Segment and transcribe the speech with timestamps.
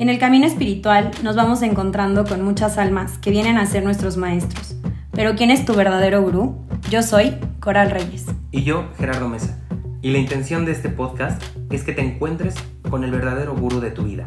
[0.00, 4.16] En el camino espiritual nos vamos encontrando con muchas almas que vienen a ser nuestros
[4.16, 4.74] maestros.
[5.12, 6.56] Pero ¿quién es tu verdadero gurú?
[6.88, 8.24] Yo soy Coral Reyes.
[8.50, 9.62] Y yo, Gerardo Mesa.
[10.00, 12.54] Y la intención de este podcast es que te encuentres
[12.88, 14.24] con el verdadero gurú de tu vida.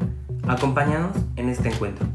[0.47, 2.05] Acompáñanos en este encuentro.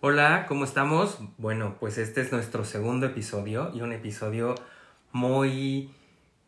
[0.00, 1.18] Hola, ¿cómo estamos?
[1.36, 4.54] Bueno, pues este es nuestro segundo episodio y un episodio
[5.12, 5.90] muy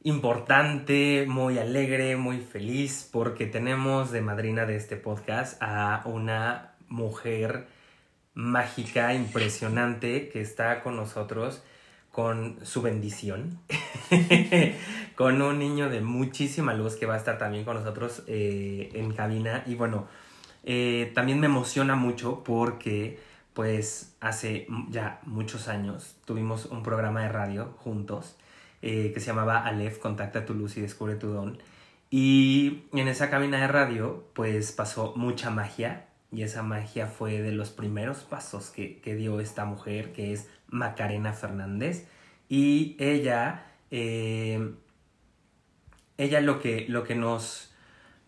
[0.06, 7.66] importante, muy alegre, muy feliz porque tenemos de madrina de este podcast a una mujer
[8.32, 11.64] mágica, impresionante que está con nosotros
[12.12, 13.58] con su bendición,
[15.16, 19.12] con un niño de muchísima luz que va a estar también con nosotros eh, en
[19.12, 19.64] cabina.
[19.66, 20.06] Y bueno,
[20.62, 23.18] eh, también me emociona mucho porque
[23.54, 28.36] pues hace ya muchos años tuvimos un programa de radio juntos
[28.88, 31.58] eh, que se llamaba Aleph, Contacta tu luz y descubre tu don.
[32.08, 37.50] Y en esa cabina de radio pues pasó mucha magia y esa magia fue de
[37.50, 42.06] los primeros pasos que, dio esta mujer que es Macarena Fernández
[42.48, 44.72] y ella, eh,
[46.16, 47.74] ella lo que, lo que nos,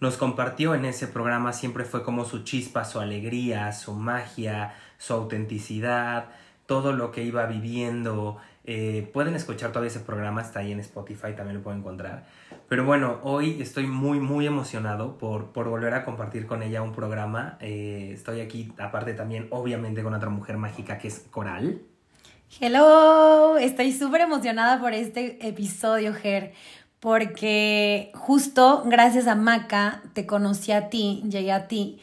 [0.01, 5.15] nos compartió en ese programa siempre fue como su chispa, su alegría, su magia, su
[5.15, 6.31] autenticidad,
[6.69, 8.37] todo lo que iba viviendo.
[8.65, 12.27] Eh, pueden escuchar todavía ese programa, está ahí en Spotify, también lo pueden encontrar.
[12.69, 16.93] Pero bueno, hoy estoy muy, muy emocionado por, por volver a compartir con ella un
[16.93, 17.57] programa.
[17.63, 21.81] Eh, estoy aquí, aparte también, obviamente, con otra mujer mágica que es Coral.
[22.61, 26.53] Hello, estoy súper emocionada por este episodio, Ger,
[27.01, 31.99] porque justo gracias a Maca te conocí a ti, llegué a ti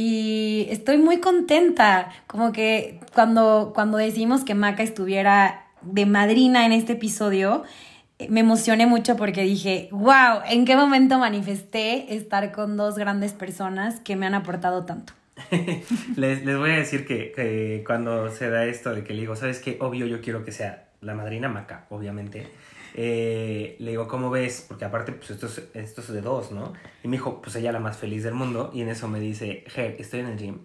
[0.00, 6.70] y estoy muy contenta, como que cuando, cuando decidimos que Maca estuviera de madrina en
[6.70, 7.64] este episodio,
[8.28, 13.98] me emocioné mucho porque dije, wow, ¿en qué momento manifesté estar con dos grandes personas
[13.98, 15.14] que me han aportado tanto?
[16.16, 19.34] les, les, voy a decir que, que, cuando se da esto de que le digo,
[19.34, 19.78] ¿sabes qué?
[19.80, 22.46] Obvio yo quiero que sea la madrina Maca, obviamente.
[22.94, 24.64] Eh, le digo, ¿cómo ves?
[24.66, 26.72] Porque aparte, pues esto es, esto es de dos, ¿no?
[27.02, 28.70] Y me dijo, pues ella la más feliz del mundo.
[28.72, 30.58] Y en eso me dice, Ger, estoy en el gym.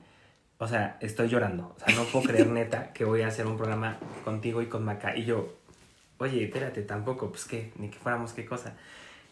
[0.57, 1.75] O sea, estoy llorando.
[1.75, 4.85] O sea, no puedo creer neta que voy a hacer un programa contigo y con
[4.85, 5.15] Maca.
[5.15, 5.57] Y yo,
[6.17, 8.75] oye, espérate, tampoco, pues qué, ni que fuéramos qué cosa.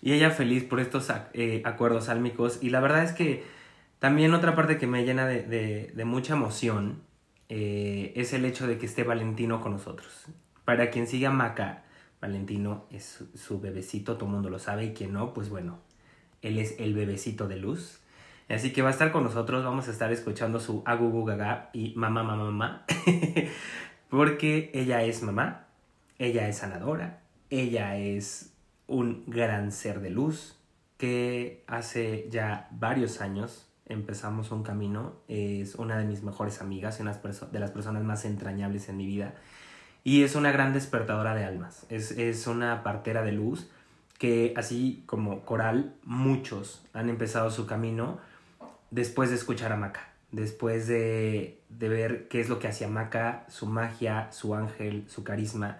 [0.01, 2.59] Y ella feliz por estos eh, acuerdos álmicos.
[2.61, 3.43] Y la verdad es que
[3.99, 5.43] también otra parte que me llena de,
[5.93, 7.03] de, mucha emoción
[7.49, 10.25] eh, es el hecho de que esté Valentino con nosotros.
[10.65, 11.83] Para quien siga Maca,
[12.21, 15.79] Valentino es su, bebecito, todo el mundo lo sabe, y quien no, pues bueno,
[16.41, 17.99] él es el bebecito de luz.
[18.47, 21.93] Así que va a estar con nosotros, vamos a estar escuchando su agugu gaga y
[21.95, 22.85] mamá, mamá, mamá,
[24.09, 25.67] porque ella es mamá,
[26.19, 28.53] ella es sanadora, ella es
[28.87, 30.57] un gran ser de luz
[30.97, 37.13] que hace ya varios años empezamos un camino, es una de mis mejores amigas, una
[37.13, 39.33] de las personas más entrañables en mi vida
[40.03, 41.85] y es una gran despertadora de almas.
[41.89, 43.69] Es, una partera de luz
[44.17, 48.19] que así como Coral, muchos han empezado su camino
[48.91, 53.45] después de escuchar a Maca, después de, de ver qué es lo que hacía Maca,
[53.47, 55.79] su magia, su ángel, su carisma.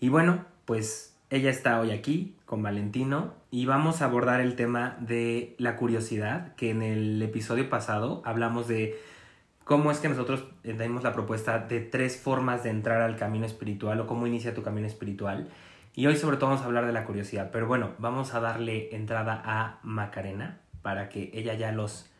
[0.00, 4.96] Y bueno, pues ella está hoy aquí con Valentino y vamos a abordar el tema
[5.00, 9.00] de la curiosidad, que en el episodio pasado hablamos de
[9.64, 14.00] cómo es que nosotros tenemos la propuesta de tres formas de entrar al camino espiritual
[14.00, 15.48] o cómo inicia tu camino espiritual.
[15.94, 18.94] Y hoy sobre todo vamos a hablar de la curiosidad, pero bueno, vamos a darle
[18.94, 22.10] entrada a Macarena para que ella ya los,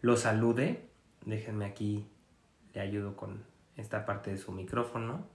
[0.00, 0.88] los salude.
[1.24, 2.06] Déjenme aquí,
[2.74, 3.44] le ayudo con
[3.76, 5.26] esta parte de su micrófono.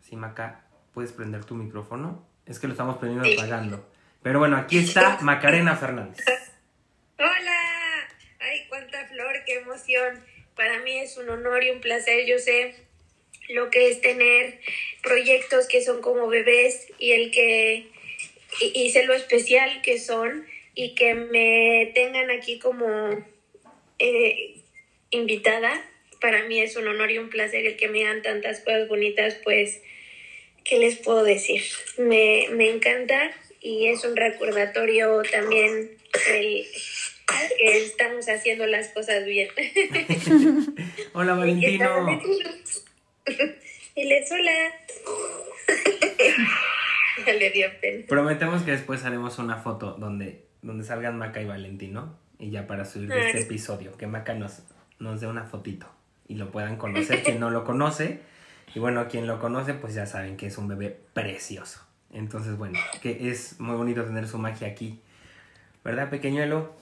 [0.00, 2.24] Sí, Maca, ¿puedes prender tu micrófono?
[2.46, 3.90] Es que lo estamos prendiendo apagando.
[4.22, 6.24] Pero bueno, aquí está Macarena Fernández.
[7.18, 8.08] Hola,
[8.40, 10.22] ay, cuánta flor, qué emoción.
[10.56, 12.26] Para mí es un honor y un placer.
[12.26, 12.74] Yo sé
[13.48, 14.58] lo que es tener
[15.02, 17.86] proyectos que son como bebés y el que
[18.90, 23.24] sé lo especial que son y que me tengan aquí como
[23.98, 24.56] eh,
[25.10, 25.88] invitada.
[26.20, 29.36] Para mí es un honor y un placer el que me hagan tantas cosas bonitas,
[29.44, 29.82] pues,
[30.64, 31.62] ¿qué les puedo decir?
[31.98, 33.30] Me, me encanta
[33.60, 35.90] y es un recordatorio también
[36.30, 36.66] el,
[37.58, 39.48] estamos haciendo las cosas bien.
[41.12, 42.20] hola Valentino.
[43.98, 44.52] Y le hola.
[47.26, 48.04] ya le dio pena.
[48.06, 52.14] Prometemos que después haremos una foto donde, donde salgan Maca y Valentino.
[52.38, 54.62] Y ya para subir este episodio, que Maca nos,
[54.98, 55.86] nos dé una fotito
[56.28, 57.22] y lo puedan conocer.
[57.22, 58.20] quien no lo conoce,
[58.74, 61.80] y bueno, quien lo conoce, pues ya saben que es un bebé precioso.
[62.12, 65.00] Entonces, bueno, que es muy bonito tener su magia aquí
[65.86, 66.72] ¿verdad, pequeñuelo?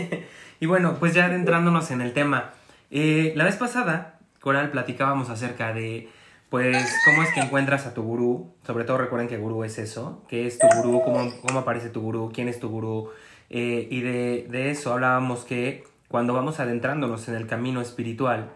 [0.60, 2.50] y bueno, pues ya adentrándonos en el tema.
[2.90, 6.08] Eh, la vez pasada, Coral, platicábamos acerca de,
[6.50, 8.52] pues, cómo es que encuentras a tu gurú.
[8.66, 10.24] Sobre todo recuerden que gurú es eso.
[10.28, 11.02] ¿Qué es tu gurú?
[11.04, 12.32] ¿Cómo, cómo aparece tu gurú?
[12.34, 13.10] ¿Quién es tu gurú?
[13.48, 18.50] Eh, y de, de eso hablábamos que cuando vamos adentrándonos en el camino espiritual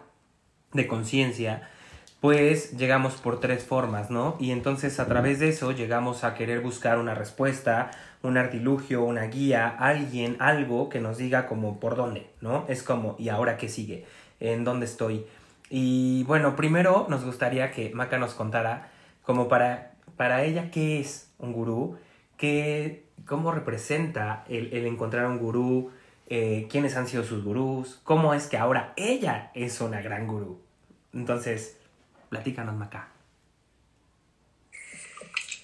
[0.73, 1.69] de conciencia,
[2.19, 4.37] pues llegamos por tres formas, ¿no?
[4.39, 7.91] Y entonces a través de eso llegamos a querer buscar una respuesta,
[8.23, 12.65] un artilugio, una guía, alguien, algo que nos diga como por dónde, ¿no?
[12.67, 14.05] Es como, ¿y ahora qué sigue?
[14.39, 15.25] ¿En dónde estoy?
[15.69, 18.91] Y bueno, primero nos gustaría que Maca nos contara
[19.23, 21.97] como para, para ella qué es un gurú,
[22.37, 25.91] qué, cómo representa el, el encontrar un gurú,
[26.27, 30.59] eh, quiénes han sido sus gurús, cómo es que ahora ella es una gran gurú.
[31.13, 31.77] Entonces,
[32.29, 33.12] platícanos, Maca.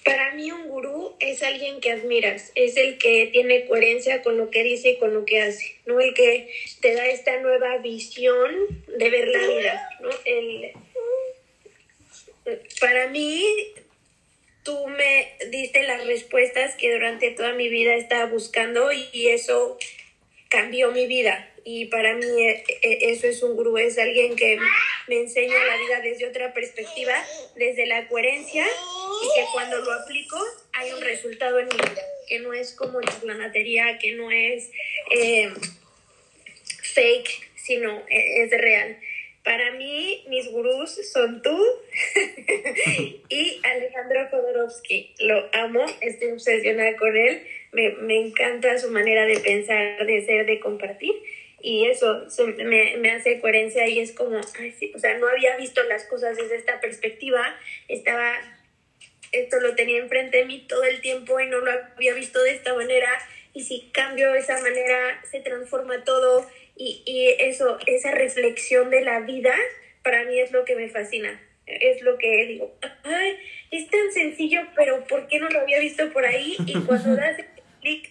[0.04, 4.50] Para mí un gurú es alguien que admiras, es el que tiene coherencia con lo
[4.50, 6.00] que dice y con lo que hace, ¿no?
[6.00, 6.50] El que
[6.80, 8.50] te da esta nueva visión
[8.86, 10.08] de ver la vida, ¿no?
[10.24, 10.72] El,
[12.80, 13.44] para mí,
[14.62, 19.76] tú me diste las respuestas que durante toda mi vida estaba buscando y eso
[20.48, 21.49] cambió mi vida.
[21.64, 24.58] Y para mí eh, eh, eso es un gurú, es alguien que
[25.08, 27.14] me enseña la vida desde otra perspectiva,
[27.56, 30.38] desde la coherencia y que cuando lo aplico
[30.72, 34.70] hay un resultado en mi vida, que no es como charlanatería, que no es
[35.10, 35.50] eh,
[36.94, 38.98] fake, sino es real.
[39.42, 41.58] Para mí, mis gurús son tú
[43.30, 45.14] y Alejandro Jodorowsky.
[45.20, 47.42] Lo amo, estoy obsesionada con él.
[47.72, 51.14] Me, me, encanta su manera de pensar, de ser, de compartir.
[51.62, 52.26] Y eso
[52.64, 56.04] me, me, hace coherencia y es como, ay, sí, o sea, no había visto las
[56.04, 57.54] cosas desde esta perspectiva.
[57.88, 58.32] Estaba,
[59.32, 62.52] esto lo tenía enfrente de mí todo el tiempo y no lo había visto de
[62.52, 63.08] esta manera.
[63.52, 69.20] Y si cambio esa manera, se transforma todo y, y eso, esa reflexión de la
[69.20, 69.54] vida,
[70.02, 71.40] para mí es lo que me fascina.
[71.66, 72.74] Es lo que digo,
[73.04, 73.36] ay,
[73.70, 76.56] es tan sencillo, pero ¿por qué no lo había visto por ahí?
[76.66, 77.46] Y cuando das el
[77.80, 78.10] clic,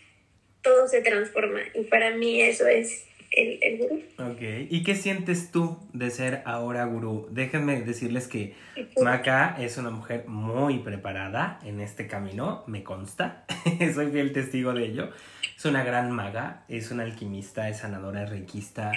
[0.62, 1.62] todo se transforma.
[1.74, 3.09] Y para mí eso es
[3.40, 4.02] el, el gurú.
[4.32, 7.28] Ok, ¿y qué sientes tú de ser ahora gurú?
[7.32, 8.56] Déjenme decirles que
[9.02, 13.46] Maca es una mujer muy preparada en este camino, me consta,
[13.94, 15.10] soy fiel testigo de ello.
[15.56, 18.92] Es una gran maga, es una alquimista, es sanadora, es reikista.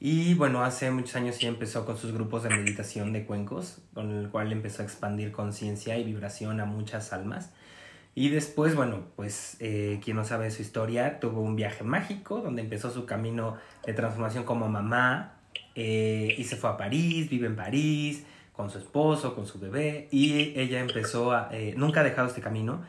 [0.00, 4.12] Y bueno, hace muchos años ya empezó con sus grupos de meditación de cuencos, con
[4.12, 7.52] el cual empezó a expandir conciencia y vibración a muchas almas.
[8.14, 12.62] Y después, bueno, pues eh, quien no sabe su historia, tuvo un viaje mágico donde
[12.62, 13.56] empezó su camino
[13.86, 15.34] de transformación como mamá
[15.76, 20.08] eh, y se fue a París, vive en París con su esposo, con su bebé
[20.10, 22.82] y ella empezó a, eh, nunca ha dejado este camino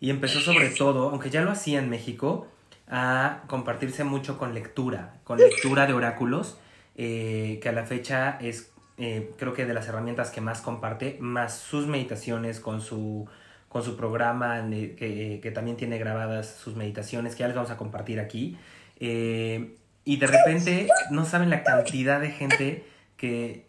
[0.00, 2.48] y empezó sobre todo, aunque ya lo hacía en México,
[2.86, 6.58] a compartirse mucho con lectura, con lectura de oráculos,
[6.94, 11.86] que a la fecha es creo que de las herramientas que más comparte, más sus
[11.86, 13.26] meditaciones con su,
[13.74, 17.76] con su programa, que, que también tiene grabadas sus meditaciones, que ya les vamos a
[17.76, 18.56] compartir aquí.
[19.00, 19.74] Eh,
[20.04, 22.84] y de repente no saben la cantidad de gente
[23.16, 23.66] que,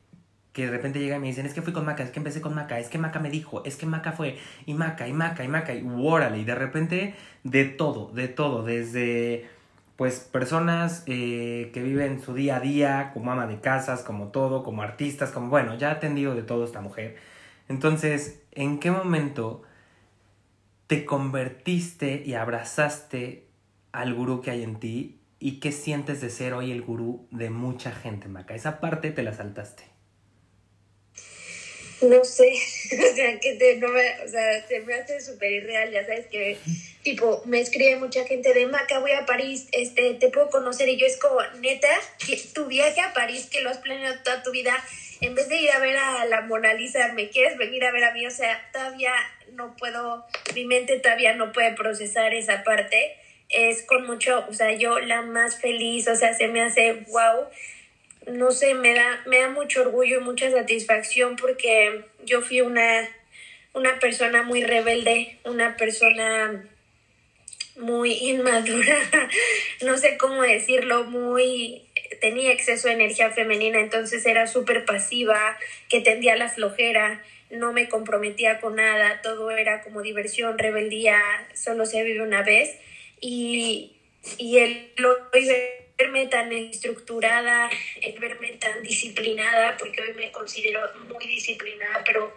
[0.54, 2.40] que de repente llega y me dicen, es que fui con Maca, es que empecé
[2.40, 4.38] con Maca, es que Maca me dijo, es que Maca fue,
[4.68, 8.62] y Maca, y Maca, y Maca, y órale, y de repente de todo, de todo,
[8.62, 9.48] desde
[9.96, 14.62] pues personas eh, que viven su día a día como ama de casas, como todo,
[14.62, 17.18] como artistas, como bueno, ya ha atendido de todo esta mujer.
[17.70, 19.64] Entonces, ¿en qué momento
[20.88, 23.46] te convertiste y abrazaste
[23.92, 27.50] al gurú que hay en ti y qué sientes de ser hoy el gurú de
[27.50, 28.56] mucha gente, Maca?
[28.56, 29.84] Esa parte te la saltaste.
[32.02, 32.52] No sé,
[33.12, 36.28] o sea, que te, no me, o sea, se me hace súper irreal, ya sabes
[36.28, 36.58] que,
[37.04, 40.98] tipo, me escribe mucha gente de Maca, voy a París, este, te puedo conocer, y
[40.98, 41.88] yo es como, neta,
[42.26, 44.76] que tu viaje a París, que lo has planeado toda tu vida,
[45.22, 48.04] en vez de ir a ver a la Mona Lisa, ¿me quieres venir a ver
[48.04, 48.28] a mí?
[48.28, 49.14] O sea, todavía
[49.56, 53.16] no puedo, mi mente todavía no puede procesar esa parte,
[53.50, 57.46] es con mucho, o sea, yo la más feliz, o sea, se me hace wow,
[58.28, 63.08] no sé, me da, me da mucho orgullo y mucha satisfacción porque yo fui una,
[63.74, 66.66] una persona muy rebelde, una persona
[67.78, 68.98] muy inmadura,
[69.84, 71.84] no sé cómo decirlo, muy
[72.22, 75.58] tenía exceso de energía femenina, entonces era súper pasiva,
[75.90, 77.22] que tendía la flojera,
[77.56, 81.20] no me comprometía con nada, todo era como diversión, rebeldía,
[81.54, 82.78] solo se vive una vez
[83.20, 83.94] y,
[84.38, 84.92] y el
[85.98, 87.70] verme tan estructurada,
[88.02, 92.34] el verme tan disciplinada, porque hoy me considero muy disciplinada, pero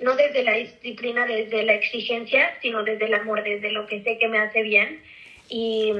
[0.00, 4.18] no desde la disciplina, desde la exigencia, sino desde el amor, desde lo que sé
[4.18, 5.02] que me hace bien.
[5.48, 5.92] Y,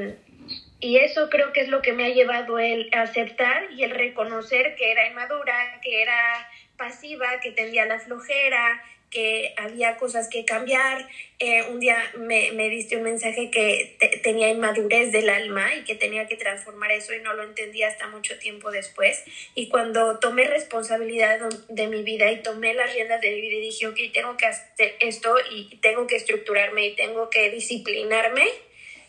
[0.84, 4.74] y eso creo que es lo que me ha llevado el aceptar y el reconocer
[4.76, 11.08] que era inmadura, que era pasiva, que tendía la flojera, que había cosas que cambiar.
[11.38, 15.94] Eh, un día me, me, diste un mensaje que tenía inmadurez del alma y que
[15.94, 19.24] tenía que transformar eso y no lo entendí hasta mucho tiempo después.
[19.54, 23.60] Y cuando tomé responsabilidad de mi vida y tomé las riendas de mi vida y
[23.60, 28.44] dije, ok, tengo que hacer esto y tengo que estructurarme y tengo que disciplinarme,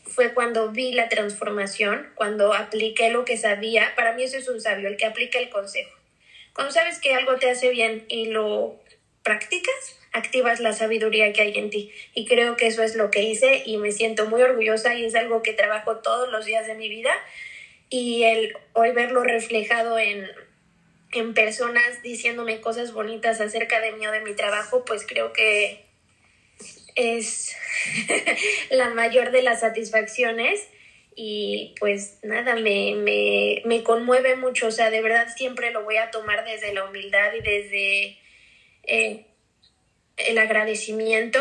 [0.05, 3.93] fue cuando vi la transformación, cuando apliqué lo que sabía.
[3.95, 5.91] Para mí eso es un sabio, el que aplica el consejo.
[6.53, 8.79] Cuando sabes que algo te hace bien y lo
[9.23, 11.91] practicas, activas la sabiduría que hay en ti.
[12.13, 15.15] Y creo que eso es lo que hice y me siento muy orgullosa y es
[15.15, 17.11] algo que trabajo todos los días de mi vida.
[17.89, 20.29] Y el hoy verlo reflejado en,
[21.11, 25.84] en personas diciéndome cosas bonitas acerca de mí o de mi trabajo, pues creo que
[26.95, 27.55] es
[28.69, 30.67] la mayor de las satisfacciones
[31.15, 35.97] y pues nada, me, me, me conmueve mucho, o sea, de verdad siempre lo voy
[35.97, 38.17] a tomar desde la humildad y desde
[38.83, 39.25] eh,
[40.17, 41.39] el agradecimiento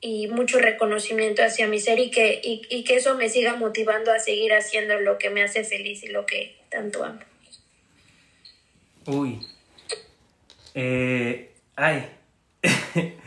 [0.00, 4.18] y mucho reconocimiento hacia mi ser y que, y, que eso me siga motivando a
[4.18, 7.20] seguir haciendo lo que me hace feliz y lo que tanto amo.
[9.06, 9.38] Uy.
[10.74, 12.08] Eh, ay.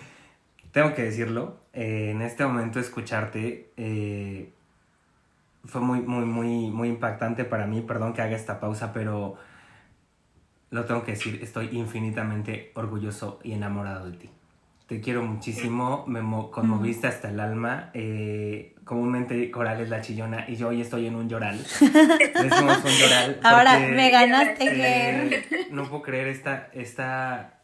[0.74, 1.65] Tengo que decirlo.
[1.76, 3.70] Eh, en este momento escucharte
[5.66, 7.82] fue muy, muy, muy, muy impactante para mí.
[7.82, 9.38] Perdón que haga esta pausa, pero
[10.72, 14.30] lo tengo que decir, estoy infinitamente orgulloso y enamorado de ti.
[14.88, 16.20] Te quiero muchísimo, me
[16.52, 17.90] conmoviste hasta el alma.
[17.96, 21.58] Eh, comúnmente Coral es la chillona y yo hoy estoy en un lloral.
[21.80, 23.40] Decimos un lloral.
[23.44, 27.55] Ahora me ganaste, eh, No puedo creer esta, esta,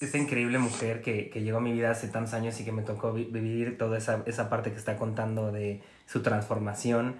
[0.00, 2.82] esta increíble mujer que, que, llegó a mi vida hace tantos años y que me
[2.82, 7.16] tocó vivir toda esa, esa parte que está contando de su transformación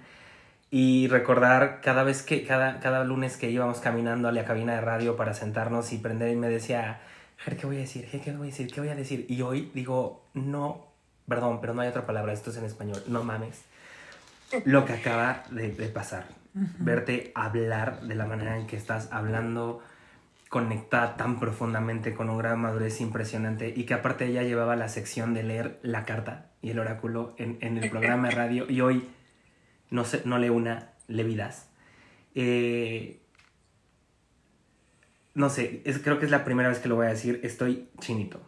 [0.71, 4.81] y recordar cada vez que, cada, cada lunes que íbamos caminando a la cabina de
[4.81, 6.99] radio para sentarnos y prender y me decía,
[7.45, 8.07] ¿qué voy a decir?
[8.09, 8.71] ¿Qué voy a decir?
[8.71, 9.25] ¿Qué voy a decir?
[9.29, 10.87] Y hoy digo, no,
[11.27, 13.61] perdón, pero no hay otra palabra, esto es en español, no mames,
[14.65, 16.25] lo que acaba de, pasar.
[16.53, 19.83] Verte hablar de la manera en que estás hablando,
[20.55, 25.33] conectada tan profundamente con un gran madurez impresionante y que aparte ella llevaba la sección
[25.33, 29.05] de leer la carta y el oráculo en, en el programa de radio y hoy
[29.89, 31.69] no, sé, no lee una, le vidas.
[32.35, 33.19] Eh,
[35.33, 37.89] no sé, es, creo que es la primera vez que lo voy a decir, estoy
[37.99, 38.41] chinito.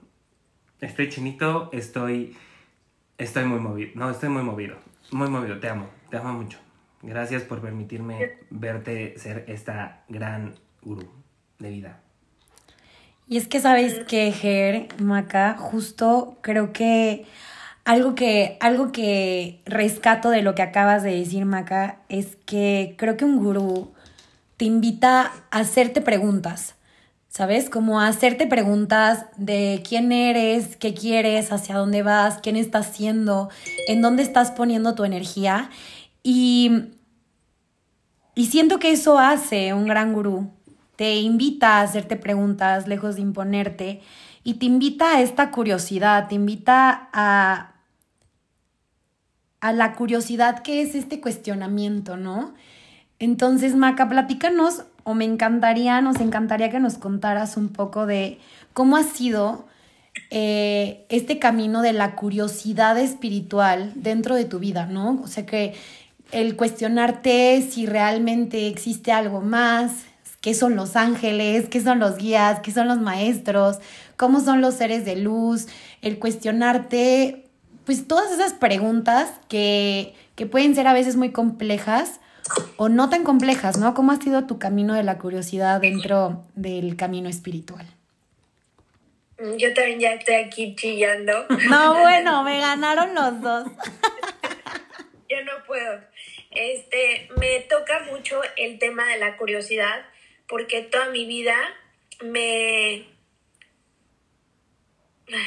[0.80, 2.38] Estoy chinito, estoy,
[3.18, 3.92] estoy muy movido.
[3.96, 4.78] No, estoy muy movido.
[5.12, 6.58] Muy movido, te amo, te amo mucho.
[7.02, 11.17] Gracias por permitirme verte ser esta gran gurú
[11.60, 12.00] de vida.
[13.28, 17.26] Y es que sabes que, Ger, Maca, justo creo que
[17.84, 23.18] algo que, algo que rescato de lo que acabas de decir, Maca, es que creo
[23.18, 23.94] que un gurú
[24.58, 26.76] te invita a hacerte preguntas,
[27.30, 27.70] ¿sabes?
[27.70, 33.50] Como a hacerte preguntas de quién eres, qué quieres, hacia dónde vas, quién estás siendo,
[33.88, 35.70] en dónde estás poniendo tu energía.
[36.24, 36.94] Y,
[38.36, 40.57] y siento que eso hace un gran gurú.
[40.98, 44.02] Te invita a hacerte preguntas lejos de imponerte
[44.44, 47.74] y te invita a esta curiosidad, te invita a
[49.60, 52.54] a la curiosidad que es este cuestionamiento, ¿no?
[53.20, 58.40] Entonces, Maca, platícanos, o me encantaría, nos encantaría que nos contaras un poco de
[58.74, 59.66] cómo ha sido
[60.30, 65.22] eh, este camino de la curiosidad espiritual dentro de tu vida, ¿no?
[65.24, 65.74] O sea, que
[66.32, 70.06] el cuestionarte si realmente existe algo más,
[70.48, 73.80] qué son los ángeles, qué son los guías, qué son los maestros,
[74.16, 75.68] cómo son los seres de luz,
[76.02, 77.44] el cuestionarte
[77.86, 80.14] pues todas esas preguntas que,
[80.50, 82.22] pueden ser a veces muy complejas
[82.78, 83.94] o no tan complejas, ¿no?
[83.94, 87.86] ¿Cómo ha sido tu camino de la curiosidad dentro del camino espiritual?
[89.40, 91.46] Mm, yo también ya estoy aquí chillando.
[91.70, 93.68] No, bueno, me ganaron los dos.
[95.30, 96.00] Yo no puedo.
[96.52, 100.06] Este, me toca mucho el tema de la curiosidad
[100.48, 101.56] porque toda mi vida
[102.22, 103.06] me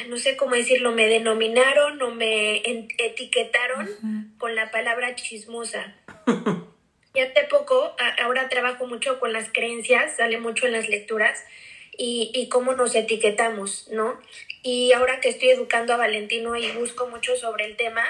[0.09, 2.63] no sé cómo decirlo, me denominaron o me
[2.99, 5.97] etiquetaron con la palabra chismosa.
[7.15, 11.45] y hace poco, ahora trabajo mucho con las creencias, sale mucho en las lecturas,
[11.97, 14.21] y, y cómo nos etiquetamos, ¿no?
[14.63, 18.05] Y ahora que estoy educando a Valentino y busco mucho sobre el tema,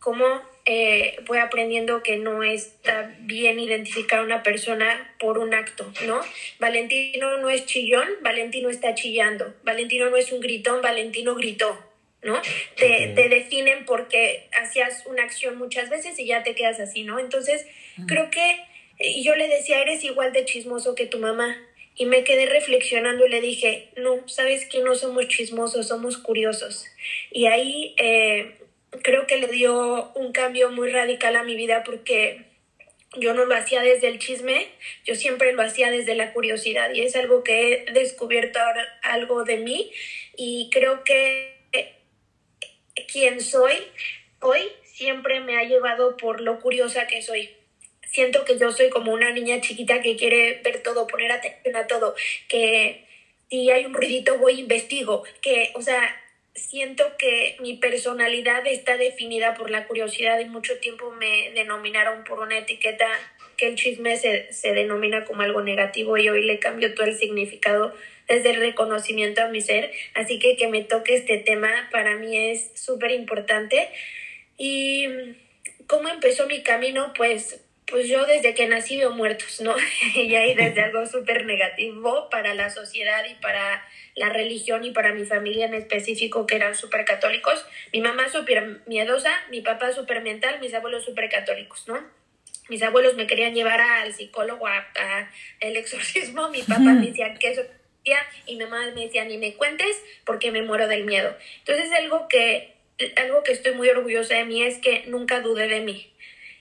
[0.00, 0.24] cómo
[0.64, 6.20] eh, voy aprendiendo que no está bien identificar a una persona por un acto, ¿no?
[6.58, 9.54] Valentino no es chillón, Valentino está chillando.
[9.62, 11.78] Valentino no es un gritón, Valentino gritó,
[12.22, 12.40] ¿no?
[12.76, 17.18] Te, te, definen porque hacías una acción muchas veces y ya te quedas así, ¿no?
[17.18, 17.66] Entonces,
[18.06, 18.60] creo que
[19.22, 21.56] yo le decía, eres igual de chismoso que tu mamá.
[21.96, 26.86] Y me quedé reflexionando y le dije, no, sabes que no somos chismosos, somos curiosos.
[27.30, 28.59] Y ahí eh,
[29.02, 32.44] creo que le dio un cambio muy radical a mi vida porque
[33.16, 34.68] yo no lo hacía desde el chisme,
[35.04, 39.44] yo siempre lo hacía desde la curiosidad y es algo que he descubierto ahora, algo
[39.44, 39.90] de mí
[40.36, 41.56] y creo que
[43.12, 43.74] quien soy
[44.40, 47.50] hoy siempre me ha llevado por lo curiosa que soy.
[48.10, 51.86] Siento que yo soy como una niña chiquita que quiere ver todo, poner atención a
[51.86, 52.14] todo,
[52.48, 53.06] que
[53.48, 56.19] si hay un ruidito voy investigo, que, o sea,
[56.54, 62.40] siento que mi personalidad está definida por la curiosidad y mucho tiempo me denominaron por
[62.40, 63.06] una etiqueta
[63.56, 67.16] que el chisme se, se denomina como algo negativo y hoy le cambio todo el
[67.16, 67.94] significado
[68.28, 69.92] desde el reconocimiento a mi ser.
[70.14, 73.88] Así que que me toque este tema para mí es súper importante.
[74.56, 75.06] ¿Y
[75.86, 77.12] cómo empezó mi camino?
[77.16, 79.74] Pues, pues yo desde que nací veo muertos, ¿no?
[80.14, 85.12] y ahí desde algo súper negativo para la sociedad y para la religión y para
[85.12, 87.64] mi familia en específico que eran súper católicos.
[87.92, 92.00] Mi mamá súper miedosa, mi papá súper mental, mis abuelos súper católicos, ¿no?
[92.68, 97.50] Mis abuelos me querían llevar al psicólogo, a, el exorcismo, mi papá me decía que
[97.50, 97.62] eso
[98.46, 101.36] y mi mamá me decía ni me cuentes porque me muero del miedo.
[101.58, 102.74] Entonces algo que
[103.16, 106.12] algo que estoy muy orgullosa de mí es que nunca dudé de mí.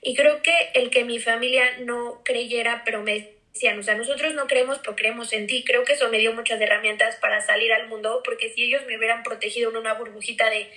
[0.02, 4.34] Y creo que el que mi familia no creyera, pero me decían, o sea, nosotros
[4.34, 5.64] no creemos, pero creemos en ti.
[5.66, 8.98] Creo que eso me dio muchas herramientas para salir al mundo, porque si ellos me
[8.98, 10.70] hubieran protegido en una burbujita de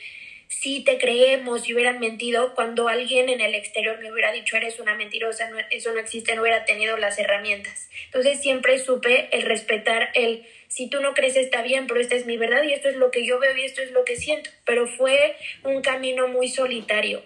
[0.49, 4.81] si te creemos y hubieran mentido, cuando alguien en el exterior me hubiera dicho eres
[4.81, 7.89] una mentirosa, eso no existe, no hubiera tenido las herramientas.
[8.07, 12.27] Entonces siempre supe el respetar el si tú no crees está bien, pero esta es
[12.27, 14.51] mi verdad y esto es lo que yo veo y esto es lo que siento.
[14.65, 17.23] Pero fue un camino muy solitario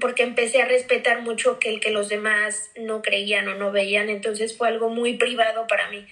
[0.00, 4.08] porque empecé a respetar mucho que el que los demás no creían o no veían,
[4.08, 6.06] entonces fue algo muy privado para mí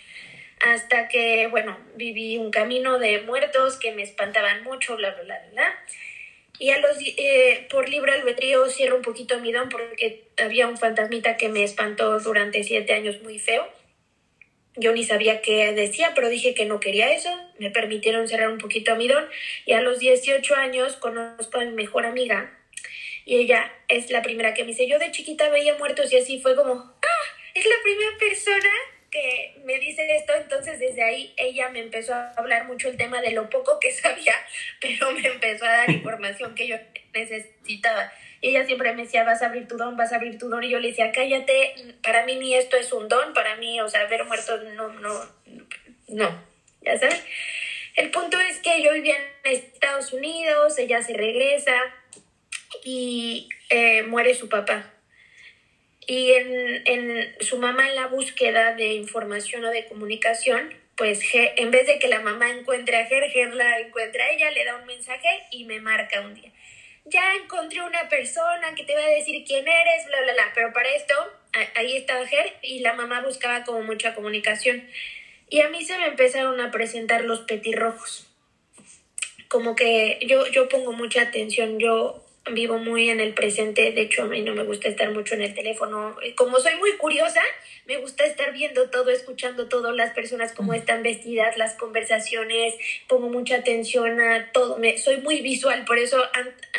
[0.60, 5.78] hasta que, bueno, viví un camino de muertos que me espantaban mucho, bla, bla, bla.
[6.58, 10.78] Y a los, eh, por libre albedrío cierro un poquito mi don porque había un
[10.78, 13.68] fantasmita que me espantó durante siete años muy feo.
[14.74, 17.30] Yo ni sabía qué decía, pero dije que no quería eso.
[17.58, 19.26] Me permitieron cerrar un poquito mi don.
[19.66, 22.58] Y a los 18 años conozco a mi mejor amiga.
[23.26, 26.40] Y ella es la primera que me dice, yo de chiquita veía muertos y así
[26.40, 28.70] fue como, ah, es la primera persona
[29.64, 33.32] me dice esto, entonces desde ahí ella me empezó a hablar mucho el tema de
[33.32, 34.34] lo poco que sabía,
[34.80, 36.76] pero me empezó a dar información que yo
[37.12, 38.12] necesitaba.
[38.40, 40.62] Y ella siempre me decía, vas a abrir tu don, vas a abrir tu don.
[40.62, 43.88] Y yo le decía, cállate, para mí ni esto es un don, para mí, o
[43.88, 45.26] sea, ver muertos, no, no,
[46.08, 46.44] no,
[46.82, 47.24] ya sabes.
[47.94, 51.72] El punto es que yo vivía en Estados Unidos, ella se regresa
[52.84, 54.92] y eh, muere su papá
[56.06, 61.70] y en, en, su mamá en la búsqueda de información o de comunicación, pues en
[61.70, 64.76] vez de que la mamá encuentre a Ger, Ger la encuentra a ella, le da
[64.76, 66.52] un mensaje y me marca un día.
[67.04, 70.52] Ya encontré una persona que te va a decir quién eres, bla, bla, bla.
[70.54, 71.14] Pero para esto,
[71.74, 74.88] ahí estaba Ger y la mamá buscaba como mucha comunicación.
[75.48, 78.28] Y a mí se me empezaron a presentar los petirrojos.
[79.48, 84.22] Como que yo, yo pongo mucha atención, yo vivo muy en el presente, de hecho
[84.22, 87.42] a mí no me gusta estar mucho en el teléfono, como soy muy curiosa,
[87.86, 92.74] me gusta estar viendo todo, escuchando todo, las personas cómo están vestidas, las conversaciones,
[93.08, 96.22] pongo mucha atención a todo, me, soy muy visual, por eso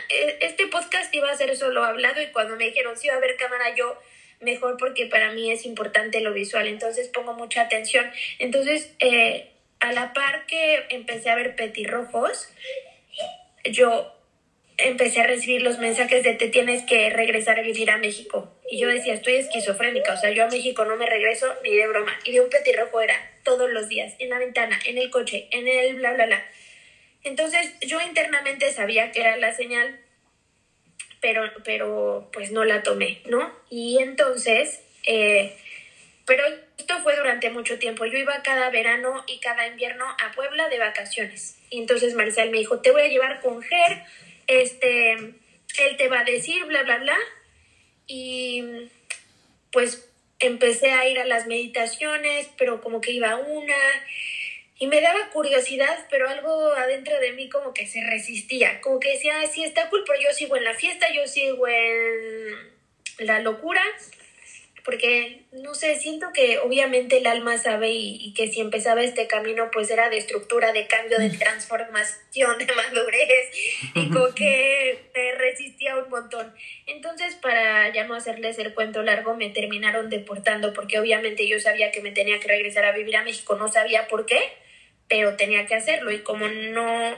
[0.10, 3.17] e, este podcast iba a ser solo hablado y cuando me dijeron si iba a
[3.17, 3.97] haber cámara yo
[4.39, 9.49] mejor porque para mí es importante lo visual, entonces pongo mucha atención, entonces eh,
[9.80, 12.49] a la par que empecé a ver petirrojos,
[13.65, 14.16] yo
[14.78, 18.54] empecé a recibir los mensajes de te tienes que regresar a vivir a México.
[18.70, 21.88] Y yo decía, estoy esquizofrénica, o sea, yo a México no me regreso ni de
[21.88, 22.18] broma.
[22.24, 25.68] Y de un petirrojo era todos los días, en la ventana, en el coche, en
[25.68, 26.46] el bla, bla, bla.
[27.24, 30.00] Entonces yo internamente sabía que era la señal,
[31.22, 33.52] pero, pero pues no la tomé, ¿no?
[33.70, 35.58] Y entonces, eh,
[36.26, 36.44] pero
[36.78, 38.06] esto fue durante mucho tiempo.
[38.06, 41.58] Yo iba cada verano y cada invierno a Puebla de vacaciones.
[41.70, 44.04] Y entonces Marcial me dijo, te voy a llevar con Ger
[44.47, 47.17] este, él te va a decir, bla, bla, bla.
[48.07, 48.63] Y
[49.71, 53.75] pues empecé a ir a las meditaciones, pero como que iba una.
[54.79, 59.13] Y me daba curiosidad, pero algo adentro de mí como que se resistía, como que
[59.13, 62.55] decía, sí está cool, pero yo sigo en la fiesta, yo sigo en
[63.19, 63.83] la locura,
[64.88, 69.69] porque, no sé, siento que obviamente el alma sabe y, que si empezaba este camino,
[69.69, 73.52] pues era de estructura, de cambio, de transformación, de madurez,
[73.95, 76.56] y como que me resistía un montón.
[76.86, 81.91] Entonces, para ya no hacerles el cuento largo, me terminaron deportando, porque obviamente yo sabía
[81.91, 84.39] que me tenía que regresar a vivir a México, no sabía por qué,
[85.10, 87.13] pero tenía que hacerlo, y como no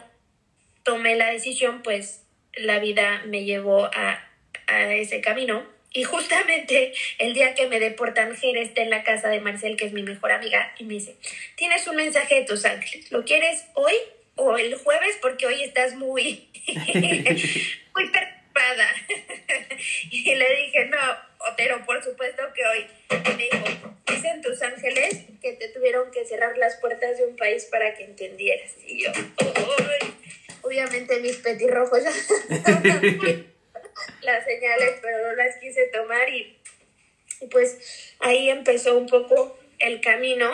[0.82, 2.24] tomé la decisión, pues
[2.56, 4.28] la vida me llevó a,
[4.66, 9.30] a ese camino y justamente el día que me deportan, Jer está en la casa
[9.30, 11.16] de Marcel, que es mi mejor amiga, y me dice,
[11.56, 13.94] tienes un mensaje de tus ángeles, ¿lo quieres hoy
[14.36, 15.18] o el jueves?
[15.22, 18.94] Porque hoy estás muy, muy preocupada.
[20.12, 20.98] y le dije, no,
[21.58, 22.88] pero por supuesto que hoy.
[23.38, 27.66] me dijo, dicen tus ángeles que te tuvieron que cerrar las puertas de un país
[27.66, 28.72] para que entendieras.
[28.86, 29.12] Y yo,
[30.62, 32.04] obviamente mis petirrojos
[34.22, 36.58] las señales, pero no las quise tomar y,
[37.52, 40.52] pues ahí empezó un poco el camino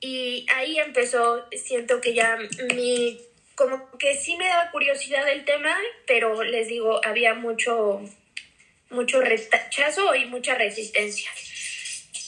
[0.00, 2.38] y ahí empezó, siento que ya
[2.74, 3.20] mi,
[3.54, 5.76] como que sí me daba curiosidad el tema,
[6.06, 8.02] pero les digo, había mucho,
[8.90, 11.30] mucho rechazo y mucha resistencia.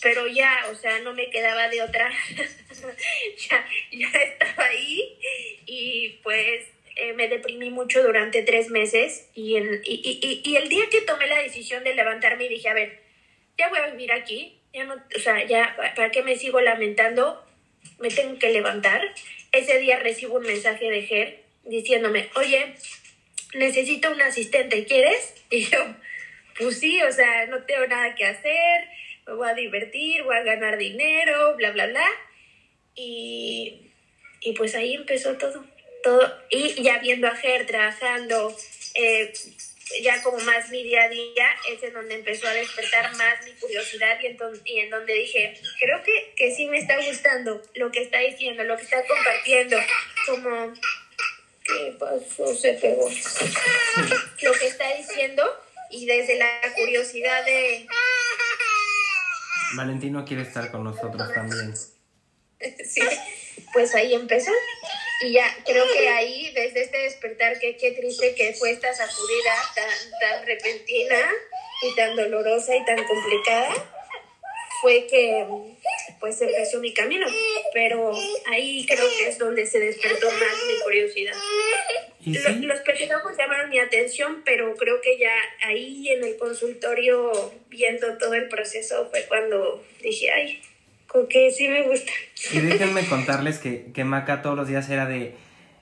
[0.02, 2.10] Pero ya, o sea, no me quedaba de otra.
[3.50, 5.18] ya, ya estaba ahí
[5.66, 6.66] y pues
[6.98, 11.94] eh, me deprimí mucho durante tres meses y, el, día que tomé la decisión de
[11.94, 13.02] levantarme y dije, a ver,
[13.58, 17.44] ya voy a vivir aquí, ya o sea, ya, ¿para qué me sigo lamentando?
[17.98, 19.02] Me tengo que levantar.
[19.52, 22.74] Ese día recibo un mensaje de Ger diciéndome, oye,
[23.52, 25.34] necesito un asistente, ¿quieres?
[25.50, 25.78] Y yo,
[26.58, 28.88] pues sí, o sea, no tengo nada que hacer,
[29.26, 32.06] me voy a divertir, voy a ganar dinero, bla, bla, bla.
[32.94, 33.92] Y,
[34.40, 35.64] y pues ahí empezó todo
[36.50, 38.56] y ya viendo a Ger trabajando,
[38.94, 39.32] eh,
[40.02, 43.52] ya como más mi día a día, es en donde empezó a despertar más mi
[43.52, 47.90] curiosidad y en, y en donde dije, creo que, que sí me está gustando lo
[47.90, 49.76] que está diciendo, lo que está compartiendo,
[50.26, 50.74] como,
[51.64, 52.54] ¿qué pasó?
[52.54, 53.08] Se pegó.
[54.42, 55.42] Lo que está diciendo
[55.90, 57.86] y desde la curiosidad de...
[59.74, 61.74] Valentino quiere estar con nosotros también.
[62.88, 63.02] Sí,
[63.74, 64.50] pues ahí empezó.
[65.22, 69.54] Y ya, creo que ahí, desde este despertar, que qué triste que fue esta sacudida
[69.74, 71.32] tan, tan repentina
[71.82, 73.74] y tan dolorosa y tan complicada,
[74.82, 75.46] fue que
[76.20, 77.26] pues empezó mi camino.
[77.72, 78.12] Pero
[78.46, 81.34] ahí creo que es donde se despertó más mi curiosidad.
[82.26, 88.34] Los, los llamaron mi atención, pero creo que ya ahí en el consultorio, viendo todo
[88.34, 90.60] el proceso, fue cuando dije, ay,
[91.28, 92.12] que sí me gusta.
[92.52, 95.34] Y déjenme contarles que, que Maca todos los días era de,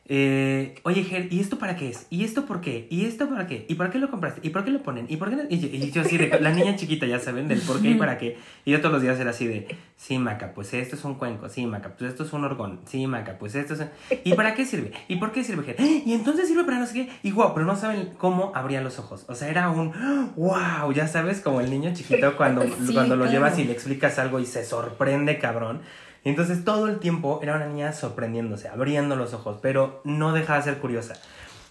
[0.07, 2.07] eh, oye, Ger, ¿y esto para qué es?
[2.11, 2.87] ¿Y esto por qué?
[2.90, 3.64] ¿Y esto para qué?
[3.69, 4.40] ¿Y por qué lo compraste?
[4.43, 5.07] ¿Y por qué lo ponen?
[5.09, 7.90] ¿Y por qué Y, yo así de, la niña chiquita, ya saben, del por qué
[7.90, 8.37] y para qué.
[8.67, 11.49] Y yo todos los días era así de, sí, Maca, pues esto es un cuenco.
[11.49, 12.81] Sí, Maca, pues esto es un orgón.
[12.87, 13.85] Sí, Maca, pues esto es...
[14.25, 14.93] ¿Y para qué sirve?
[15.09, 15.77] ¿Y por qué sirve, Ger?
[15.81, 17.09] Y entonces sirve para no sé qué.
[17.23, 19.25] Y guau, pero no saben cómo abría los ojos.
[19.29, 19.93] O sea, era un,
[20.37, 22.62] wow, ya sabes, como el niño chiquito cuando,
[22.93, 25.81] cuando lo llevas y le explicas algo y se sorprende, cabrón.
[26.25, 30.59] Y entonces todo el tiempo era una niña sorprendiéndose, abriendo los ojos, pero no dejaba
[30.59, 31.15] de ser curiosa.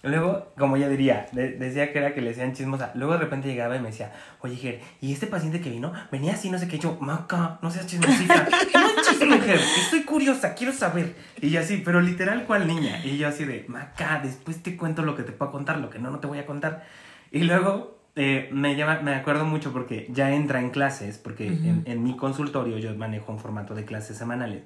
[0.03, 2.91] Luego, como ya diría, decía que era que le decían chismosa.
[2.93, 4.11] Luego de repente llegaba y me decía,
[4.41, 5.93] oye, Ger, ¿y este paciente que vino?
[6.11, 6.77] Venía así, no sé qué.
[6.77, 8.49] yo, Maca, no seas chismosita.
[8.73, 11.15] No chisme, Ger, estoy curiosa, quiero saber.
[11.41, 12.99] Y yo así, pero literal, ¿cuál niña?
[13.05, 15.99] Y yo así de, Maca, después te cuento lo que te puedo contar, lo que
[15.99, 16.83] no, no te voy a contar.
[17.31, 21.47] Y luego eh, me, llama, me acuerdo mucho porque ya entra en clases, porque
[21.85, 24.63] en, mi consultorio yo manejo un formato de clases semanales.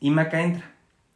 [0.00, 0.72] Y Maca entra.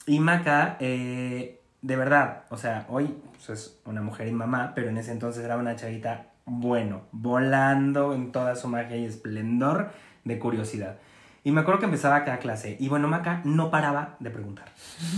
[0.07, 4.89] Y Maca, eh, de verdad, o sea, hoy pues, es una mujer y mamá, pero
[4.89, 9.91] en ese entonces era una chavita, bueno, volando en toda su magia y esplendor
[10.25, 10.97] de curiosidad.
[11.43, 14.67] Y me acuerdo que empezaba cada clase y bueno, Maca no paraba de preguntar.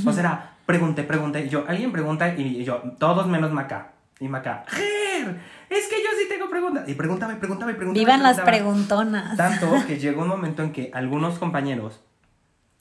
[0.06, 1.48] O sea, era, pregunté, pregunté.
[1.48, 3.92] yo, alguien pregunta y yo, todos menos Maca.
[4.20, 5.40] Y Maca, ¡Ger!
[5.70, 6.86] es que yo sí tengo preguntas.
[6.86, 8.04] Y preguntaba y preguntaba y preguntaba.
[8.04, 9.36] Vivan las preguntonas.
[9.36, 12.02] Tanto que llegó un momento en que algunos compañeros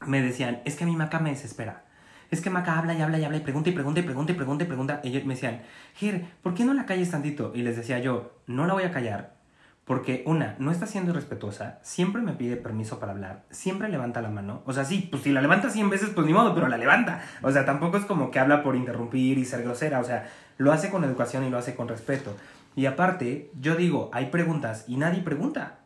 [0.06, 1.86] me decían, es que a mi Maca me desespera.
[2.30, 4.36] Es que Maca habla y habla y habla y pregunta y pregunta y pregunta y
[4.36, 5.02] pregunta y pregunta.
[5.04, 5.62] Ellos me decían,
[5.96, 7.54] Ger, ¿por qué no la calles tantito?
[7.56, 9.40] Y les decía yo, no la voy a callar.
[9.86, 14.30] Porque una, no está siendo irrespetuosa, siempre me pide permiso para hablar, siempre levanta la
[14.30, 14.62] mano.
[14.68, 17.24] O sea, sí, pues si la levanta 100 veces, pues ni modo, pero la levanta.
[17.42, 20.00] O sea, tampoco es como que habla por interrumpir y ser grosera.
[20.00, 22.36] O sea, lo hace con educación y lo hace con respeto.
[22.76, 25.80] Y aparte, yo digo, hay preguntas y nadie pregunta.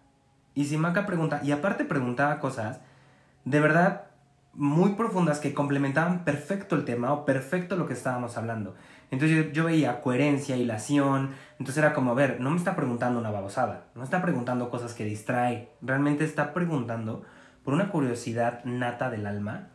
[0.55, 2.81] Y si Maca pregunta, y aparte preguntaba cosas
[3.45, 4.05] de verdad
[4.53, 8.75] muy profundas que complementaban perfecto el tema o perfecto lo que estábamos hablando.
[9.11, 13.19] Entonces yo, yo veía coherencia, hilación, entonces era como, a ver, no me está preguntando
[13.19, 17.23] una babosada, no está preguntando cosas que distrae, realmente está preguntando
[17.63, 19.69] por una curiosidad nata del alma,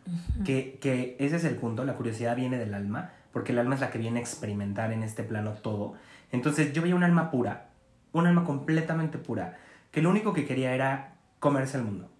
[0.45, 3.81] que, que ese es el punto, la curiosidad viene del alma, porque el alma es
[3.81, 5.95] la que viene a experimentar en este plano todo.
[6.33, 7.69] Entonces yo veía un alma pura,
[8.11, 9.59] un alma completamente pura,
[9.93, 12.11] que lo único que quería era comerse el mundo.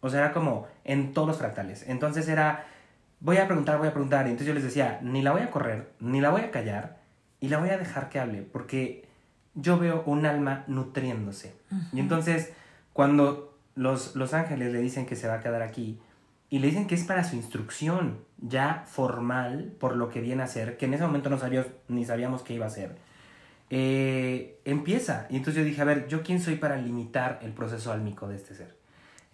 [0.00, 1.88] O sea, era como en todos los fractales.
[1.88, 2.66] Entonces era,
[3.20, 4.26] voy a preguntar, voy a preguntar.
[4.26, 6.98] Y entonces yo les decía, ni la voy a correr, ni la voy a callar,
[7.40, 9.08] y la voy a dejar que hable, porque
[9.54, 11.54] yo veo un alma nutriéndose.
[11.94, 12.52] Y entonces,
[12.92, 16.02] cuando los, los ángeles le dicen que se va a quedar aquí,
[16.50, 20.46] y le dicen que es para su instrucción ya formal por lo que viene a
[20.46, 22.96] ser, que en ese momento no sabíamos ni sabíamos qué iba a ser,
[23.70, 25.26] eh, empieza.
[25.30, 28.36] Y entonces yo dije, a ver, ¿yo quién soy para limitar el proceso álmico de
[28.36, 28.76] este ser?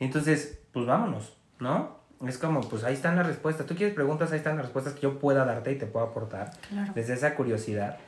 [0.00, 2.00] Entonces, pues vámonos, ¿no?
[2.26, 3.66] Es como, pues ahí están las respuestas.
[3.66, 6.50] Tú quieres preguntas, ahí están las respuestas que yo pueda darte y te puedo aportar
[6.68, 6.92] Claro.
[6.94, 7.98] desde esa curiosidad.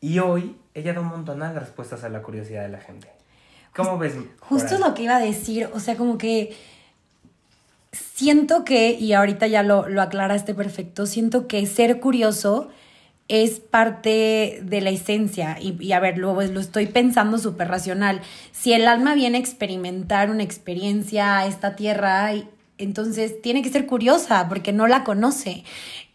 [0.00, 3.08] Y hoy ella da un montón de respuestas a la curiosidad de la gente.
[3.74, 4.14] ¿Cómo ves?
[4.40, 6.54] Justo lo que iba a decir, o sea, como que
[8.18, 12.68] siento que, y ahorita ya lo, lo aclaraste perfecto, siento que ser curioso
[13.28, 15.56] es parte de la esencia.
[15.60, 18.20] Y, y a ver, lo, lo estoy pensando súper racional.
[18.50, 22.32] Si el alma viene a experimentar una experiencia a esta tierra,
[22.76, 25.62] entonces tiene que ser curiosa porque no la conoce.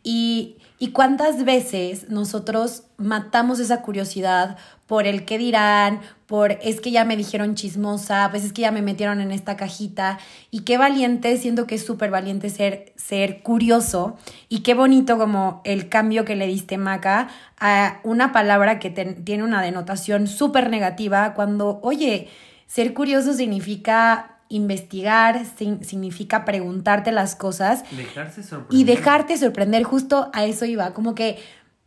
[0.03, 6.91] Y, y cuántas veces nosotros matamos esa curiosidad por el qué dirán, por es que
[6.91, 10.19] ya me dijeron chismosa, pues es que ya me metieron en esta cajita.
[10.51, 14.17] Y qué valiente, siento que es súper valiente ser, ser curioso.
[14.49, 19.43] Y qué bonito como el cambio que le diste, Maca, a una palabra que tiene
[19.43, 22.27] una denotación súper negativa cuando, oye,
[22.67, 25.45] ser curioso significa investigar,
[25.81, 28.79] significa preguntarte las cosas Dejarse sorprender.
[28.79, 31.39] y dejarte sorprender, justo a eso iba, como que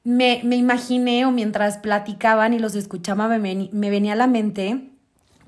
[0.06, 4.90] me, me imaginé o mientras platicaban y los escuchaba me, me venía a la mente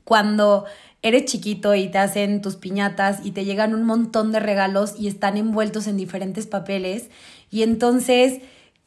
[0.03, 0.65] cuando
[1.01, 5.07] eres chiquito y te hacen tus piñatas y te llegan un montón de regalos y
[5.07, 7.09] están envueltos en diferentes papeles.
[7.53, 8.41] Y entonces,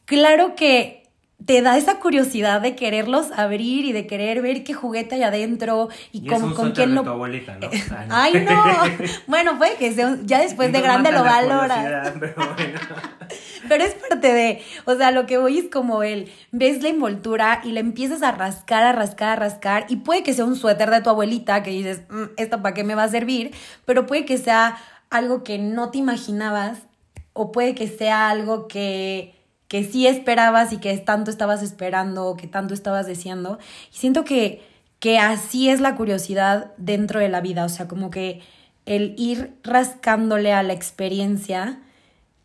[0.04, 1.01] claro que
[1.46, 5.88] te da esa curiosidad de quererlos abrir y de querer ver qué juguete hay adentro
[6.12, 7.68] y, Y es cómo un con suéter quién lo tu abuelita, ¿no?
[8.10, 8.62] Ay, no.
[9.26, 12.12] Bueno, puede que sea un- ya después de grande lo la valoras.
[12.20, 12.80] pero bueno.
[13.68, 17.60] Pero es parte de, o sea, lo que voy es como el, ves la envoltura
[17.64, 20.90] y le empiezas a rascar, a rascar, a rascar, y puede que sea un suéter
[20.90, 23.52] de tu abuelita que dices, "Mm, ¿esto para qué me va a servir?
[23.84, 24.76] Pero puede que sea
[25.10, 26.80] algo que no te imaginabas,
[27.32, 29.34] o puede que sea algo que,
[29.72, 33.58] que sí esperabas y que tanto estabas esperando, o que tanto estabas deseando.
[33.90, 34.60] Y siento que,
[34.98, 38.42] que así es la curiosidad dentro de la vida, o sea, como que
[38.84, 41.80] el ir rascándole a la experiencia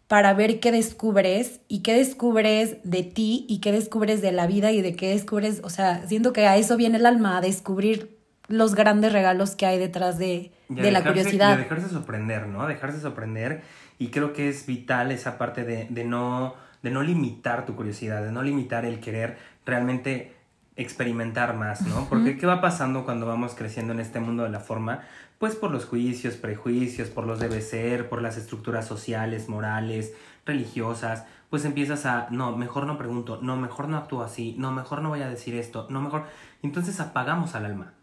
[0.07, 4.71] para ver qué descubres y qué descubres de ti y qué descubres de la vida
[4.71, 8.17] y de qué descubres, o sea, siento que a eso viene el alma, a descubrir
[8.47, 11.51] los grandes regalos que hay detrás de, de la dejarse- curiosidad.
[11.51, 12.65] a dejarse sorprender, ¿no?
[12.67, 13.63] Dejarse sorprender.
[13.99, 16.53] Y creo que es vital esa parte de, de no,
[16.87, 20.33] de no limitar tu curiosidad, de no limitar el querer realmente
[20.77, 22.07] experimentar más, ¿no?
[22.07, 25.01] Porque ¿qué va pasando cuando vamos creciendo en este mundo de la forma?
[25.37, 30.13] Pues por los juicios, prejuicios, por los debe ser, por las estructuras sociales, morales,
[30.45, 35.01] religiosas, pues empiezas a, no, mejor no pregunto, no, mejor no actúo así, no, mejor
[35.01, 36.23] no voy a decir esto, no, mejor...
[36.63, 37.93] Entonces apagamos al alma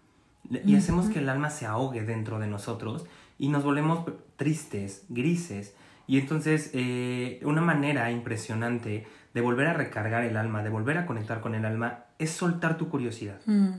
[0.51, 3.07] y hacemos que el alma se ahogue dentro de nosotros
[3.39, 4.05] y nos volvemos
[4.37, 5.75] tristes, grises.
[6.07, 11.07] Y entonces eh, una manera impresionante de volver a recargar el alma, de volver a
[11.07, 13.41] conectar con el alma, es soltar tu curiosidad.
[13.47, 13.71] Mm.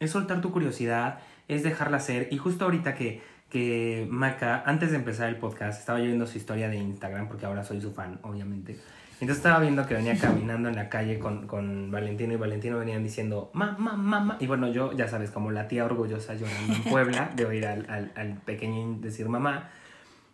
[0.00, 2.28] Es soltar tu curiosidad, es dejarla ser.
[2.30, 6.38] Y justo ahorita que, que Maca, antes de empezar el podcast, estaba yo viendo su
[6.38, 8.78] historia de Instagram, porque ahora soy su fan, obviamente.
[9.20, 13.02] Entonces estaba viendo que venía caminando en la calle con, con Valentino y Valentino venían
[13.02, 14.36] diciendo, mamá, mamá.
[14.40, 17.86] Y bueno, yo, ya sabes, como la tía orgullosa llorando en Puebla, de oír al,
[17.88, 19.70] al, al pequeñín decir mamá.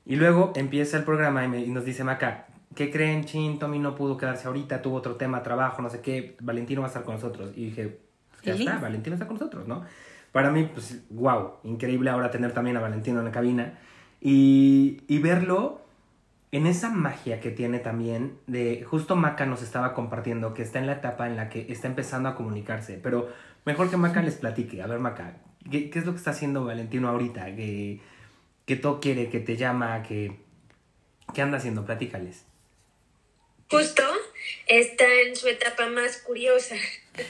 [0.06, 3.24] Y luego empieza el programa y, me- y nos dice Maca, ¿qué creen?
[3.24, 6.86] Chin, Tommy no pudo quedarse ahorita, tuvo otro tema, trabajo, no sé qué, Valentino va
[6.86, 7.52] a estar con nosotros.
[7.56, 7.98] Y dije,
[8.42, 8.66] ya Feliz.
[8.68, 9.84] está, Valentino está con nosotros, ¿no?
[10.32, 13.78] Para mí, pues, wow, increíble ahora tener también a Valentino en la cabina
[14.20, 15.80] y, y verlo
[16.52, 20.86] en esa magia que tiene también de, justo Maca nos estaba compartiendo que está en
[20.86, 23.28] la etapa en la que está empezando a comunicarse, pero
[23.64, 25.36] mejor que Maca les platique, a ver Maca,
[25.70, 27.54] ¿qué, qué es lo que está haciendo Valentino ahorita?
[27.56, 28.00] ¿Qué,
[28.70, 29.28] qué todo quiere?
[29.28, 30.04] ¿Qué te llama?
[30.06, 30.30] ¿Qué,
[31.34, 31.84] qué anda haciendo?
[31.84, 32.44] Platícales.
[33.68, 34.04] Justo
[34.68, 36.76] está en su etapa más curiosa.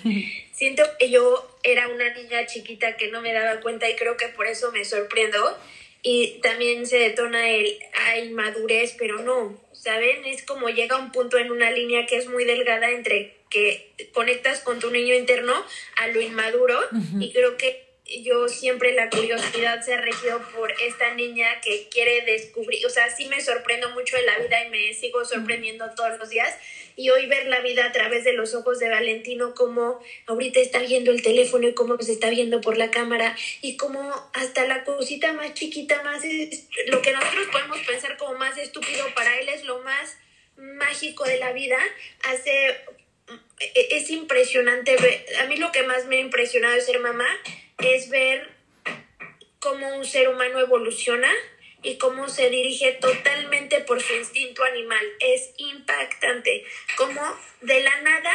[0.53, 4.29] Siento que yo era una niña chiquita que no me daba cuenta y creo que
[4.29, 5.57] por eso me sorprendo.
[6.03, 10.27] Y también se detona el, hay madurez, pero no, ¿saben?
[10.27, 14.61] Es como llega un punto en una línea que es muy delgada entre que conectas
[14.61, 15.55] con tu niño interno
[15.97, 16.79] a lo inmaduro
[17.19, 17.90] y creo que
[18.23, 23.09] yo siempre la curiosidad se ha regido por esta niña que quiere descubrir, o sea,
[23.15, 26.55] sí me sorprendo mucho de la vida y me sigo sorprendiendo todos los días.
[26.97, 30.81] Y hoy ver la vida a través de los ojos de Valentino, como ahorita está
[30.81, 34.85] viendo el teléfono y cómo se está viendo por la cámara y como hasta la
[34.85, 39.49] cosita más chiquita, más es, lo que nosotros podemos pensar como más estúpido, para él
[39.49, 40.19] es lo más
[40.57, 41.79] mágico de la vida,
[42.25, 42.77] hace
[43.75, 44.97] es impresionante
[45.41, 47.29] a mí lo que más me ha impresionado de ser mamá
[47.83, 48.49] es ver
[49.59, 51.31] cómo un ser humano evoluciona
[51.83, 55.05] y cómo se dirige totalmente por su instinto animal.
[55.21, 56.65] Es impactante.
[56.97, 57.21] Como
[57.61, 58.33] de la nada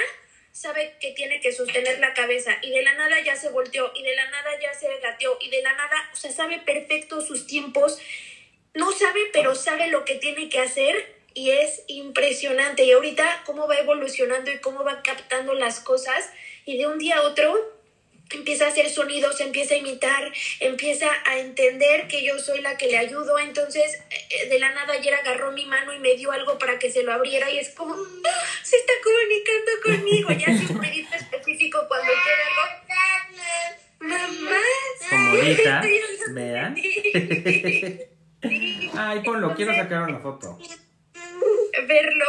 [0.51, 4.03] sabe que tiene que sostener la cabeza y de la nada ya se volteó y
[4.03, 7.45] de la nada ya se gateó y de la nada, o sea, sabe perfecto sus
[7.45, 7.99] tiempos.
[8.73, 12.83] No sabe, pero sabe lo que tiene que hacer y es impresionante.
[12.83, 16.31] Y ahorita cómo va evolucionando y cómo va captando las cosas
[16.65, 17.74] y de un día a otro
[18.31, 22.87] empieza a hacer sonidos, empieza a imitar, empieza a entender que yo soy la que
[22.87, 23.37] le ayudo.
[23.39, 26.91] Entonces, eh, de la nada ayer agarró mi mano y me dio algo para que
[26.91, 30.29] se lo abriera y es como, ah, se está comunicando conmigo.
[30.31, 32.61] Ya sin un específico cuando quiere algo.
[33.99, 34.61] Mamá.
[35.09, 35.81] Como ahorita,
[36.31, 36.75] vean.
[38.97, 40.59] Ay, ponlo, quiero sacar una foto.
[41.87, 42.25] Verlo.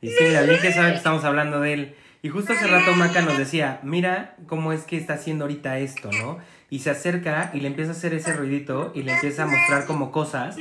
[0.00, 1.94] Y sí, bien que sabe que estamos hablando de él.
[2.22, 6.10] Y justo hace rato Maca nos decía, mira cómo es que está haciendo ahorita esto,
[6.12, 6.38] ¿no?
[6.68, 9.86] Y se acerca y le empieza a hacer ese ruidito y le empieza a mostrar
[9.86, 10.56] como cosas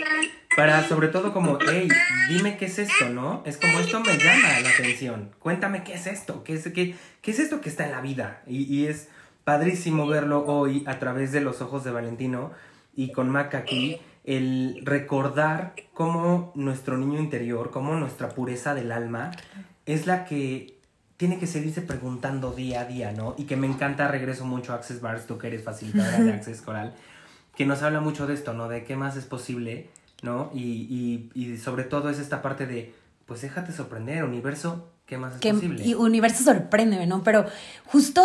[0.55, 1.89] para sobre todo como, hey,
[2.29, 3.43] dime qué es esto, ¿no?
[3.45, 5.31] Es como esto me llama la atención.
[5.39, 8.41] Cuéntame qué es esto, qué es, qué, qué es esto que está en la vida.
[8.47, 9.09] Y, y es
[9.43, 12.51] padrísimo verlo hoy a través de los ojos de Valentino
[12.95, 19.31] y con Maca aquí el recordar cómo nuestro niño interior, cómo nuestra pureza del alma
[19.87, 20.77] es la que
[21.17, 23.33] tiene que seguirse preguntando día a día, ¿no?
[23.39, 26.61] Y que me encanta, regreso mucho a Access Bars, tú que eres facilitadora de Access
[26.61, 26.93] Coral,
[27.55, 28.69] que nos habla mucho de esto, ¿no?
[28.69, 29.89] De qué más es posible,
[30.21, 30.51] ¿no?
[30.53, 32.93] Y, y, sobre todo es esta parte de,
[33.25, 35.83] pues déjate sorprender, universo, ¿qué más es posible?
[35.83, 37.23] Y universo sorprende, ¿no?
[37.23, 37.47] Pero
[37.87, 38.21] justo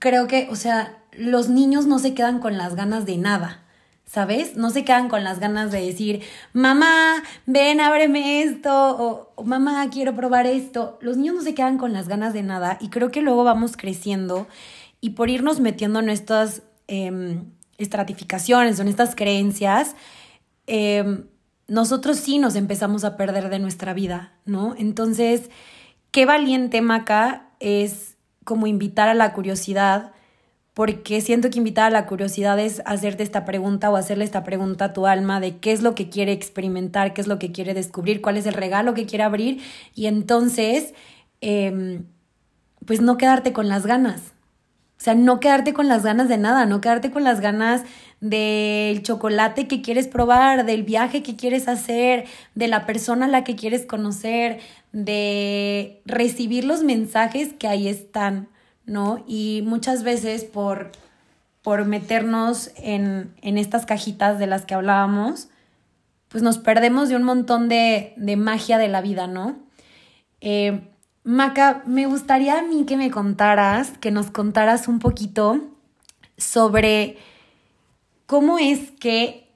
[0.00, 3.62] creo que, o sea, los niños no se quedan con las ganas de nada.
[4.10, 4.56] ¿Sabes?
[4.56, 10.16] No se quedan con las ganas de decir, mamá, ven, ábreme esto, o mamá, quiero
[10.16, 10.98] probar esto.
[11.00, 13.76] Los niños no se quedan con las ganas de nada y creo que luego vamos
[13.76, 14.48] creciendo
[15.00, 19.94] y por irnos metiendo en estas em, estratificaciones, en estas creencias,
[20.66, 21.26] em,
[21.68, 24.74] nosotros sí nos empezamos a perder de nuestra vida, ¿no?
[24.76, 25.50] Entonces,
[26.10, 30.10] qué valiente, Maca, es como invitar a la curiosidad
[30.80, 34.86] porque siento que invitar a la curiosidad es hacerte esta pregunta o hacerle esta pregunta
[34.86, 37.74] a tu alma de qué es lo que quiere experimentar, qué es lo que quiere
[37.74, 39.60] descubrir, cuál es el regalo que quiere abrir
[39.94, 40.94] y entonces,
[41.42, 42.06] em,
[42.86, 44.32] pues no quedarte con las ganas.
[44.98, 47.82] O sea, no quedarte con las ganas de nada, no quedarte con las ganas
[48.20, 53.44] del chocolate que quieres probar, del viaje que quieres hacer, de la persona a la
[53.44, 54.60] que quieres conocer,
[54.92, 58.48] de recibir los mensajes que ahí están.
[58.90, 59.24] ¿No?
[59.26, 60.90] Y muchas veces por,
[61.62, 65.48] por meternos en, estas cajitas de las que hablábamos,
[66.28, 69.58] pues nos perdemos de un montón de, magia de la vida, ¿no?
[70.40, 70.88] Eh,
[71.22, 75.60] Maca, me gustaría a mí que me contaras, que nos contaras un poquito
[76.36, 77.18] sobre
[78.26, 79.52] cómo es que,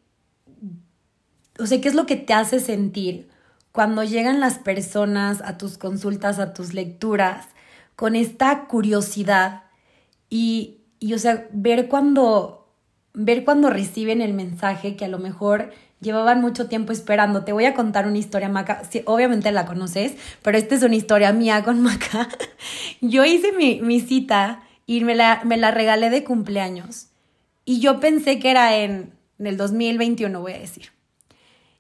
[1.59, 3.29] o sea, qué es lo que te hace sentir
[3.73, 7.49] cuando llegan las personas a tus consultas, a tus lecturas,
[7.97, 9.65] con esta curiosidad
[10.29, 12.69] y, y o sea, ver cuando,
[13.13, 17.45] ver cuando reciben el mensaje que a lo mejor llevaban mucho tiempo esperando.
[17.45, 18.83] Te voy a contar una historia, Maca.
[19.07, 22.29] obviamente la conoces, pero esta es una historia mía con Maca.
[23.01, 27.09] Yo hice mi, mi cita y me la, me la, regalé de cumpleaños.
[27.65, 30.94] Y yo pensé que era en, en el 2021, voy a decir.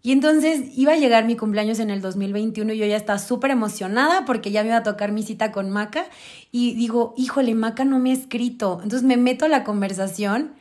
[0.06, 3.50] Y entonces iba a llegar mi cumpleaños en el 2021 y yo ya estaba súper
[3.50, 6.04] emocionada porque ya me iba a tocar mi cita con Maca
[6.52, 8.80] y digo, híjole, Maca no me ha escrito.
[8.82, 10.52] Entonces me meto a la conversación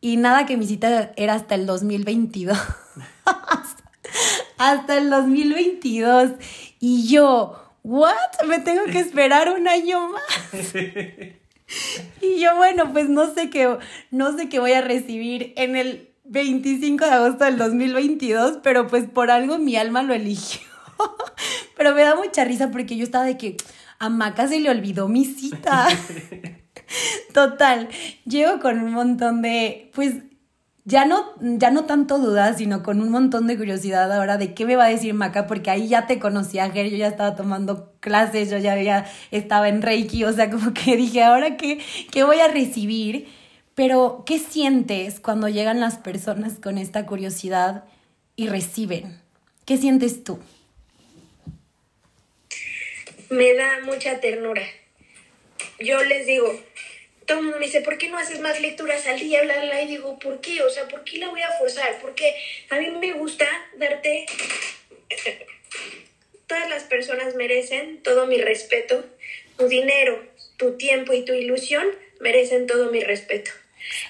[0.00, 2.56] y nada que mi cita era hasta el 2022.
[4.56, 6.34] hasta el 2022.
[6.78, 8.14] Y yo, ¿what?
[8.46, 10.76] Me tengo que esperar un año más.
[12.22, 13.78] y yo, bueno, pues no sé qué,
[14.12, 19.06] no sé qué voy a recibir en el 25 de agosto del 2022, pero pues
[19.08, 20.60] por algo mi alma lo eligió.
[21.76, 23.56] pero me da mucha risa porque yo estaba de que
[23.98, 25.86] a Maca se le olvidó mi cita.
[27.32, 27.88] Total,
[28.24, 30.14] llego con un montón de, pues,
[30.84, 34.64] ya no, ya no tanto dudas, sino con un montón de curiosidad ahora de qué
[34.64, 37.92] me va a decir Maca, porque ahí ya te conocía, Ger, yo ya estaba tomando
[37.98, 42.22] clases, yo ya había, estaba en Reiki, o sea, como que dije, ahora qué, qué
[42.24, 43.26] voy a recibir.
[43.76, 47.84] Pero, ¿qué sientes cuando llegan las personas con esta curiosidad
[48.34, 49.20] y reciben?
[49.66, 50.40] ¿Qué sientes tú?
[53.28, 54.66] Me da mucha ternura.
[55.78, 56.58] Yo les digo,
[57.26, 59.42] todo mundo me dice, ¿por qué no haces más lecturas al día?
[59.42, 60.62] Bla, bla, y digo, ¿por qué?
[60.62, 61.98] O sea, ¿por qué la voy a forzar?
[62.00, 62.34] Porque
[62.70, 63.46] a mí me gusta
[63.76, 64.24] darte...
[66.46, 69.04] Todas las personas merecen todo mi respeto.
[69.58, 71.86] Tu dinero, tu tiempo y tu ilusión
[72.20, 73.50] merecen todo mi respeto.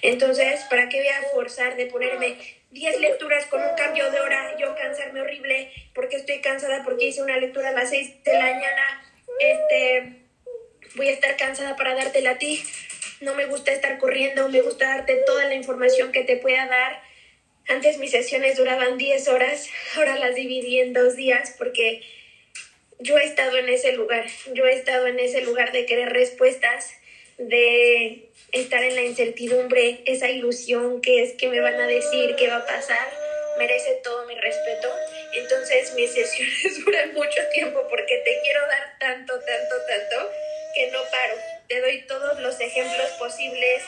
[0.03, 2.37] Entonces, ¿para qué voy a forzar de ponerme
[2.71, 7.23] 10 lecturas con un cambio de hora, yo cansarme horrible porque estoy cansada porque hice
[7.23, 9.03] una lectura a las 6 de la mañana?
[9.39, 10.23] Este,
[10.95, 12.63] voy a estar cansada para dártela a ti
[13.21, 17.03] no me gusta estar corriendo, me gusta darte toda la información que te pueda dar.
[17.69, 22.03] Antes mis sesiones duraban 10 horas, ahora las dividí en dos días porque
[22.99, 26.93] yo he estado en ese lugar, yo he estado en ese lugar de querer respuestas,
[27.39, 32.49] de estar en la incertidumbre, esa ilusión que es que me van a decir, qué
[32.49, 33.13] va a pasar,
[33.59, 34.89] merece todo mi respeto.
[35.35, 40.31] Entonces mis sesiones duran mucho tiempo porque te quiero dar tanto, tanto, tanto
[40.75, 43.83] que no paro te doy todos los ejemplos posibles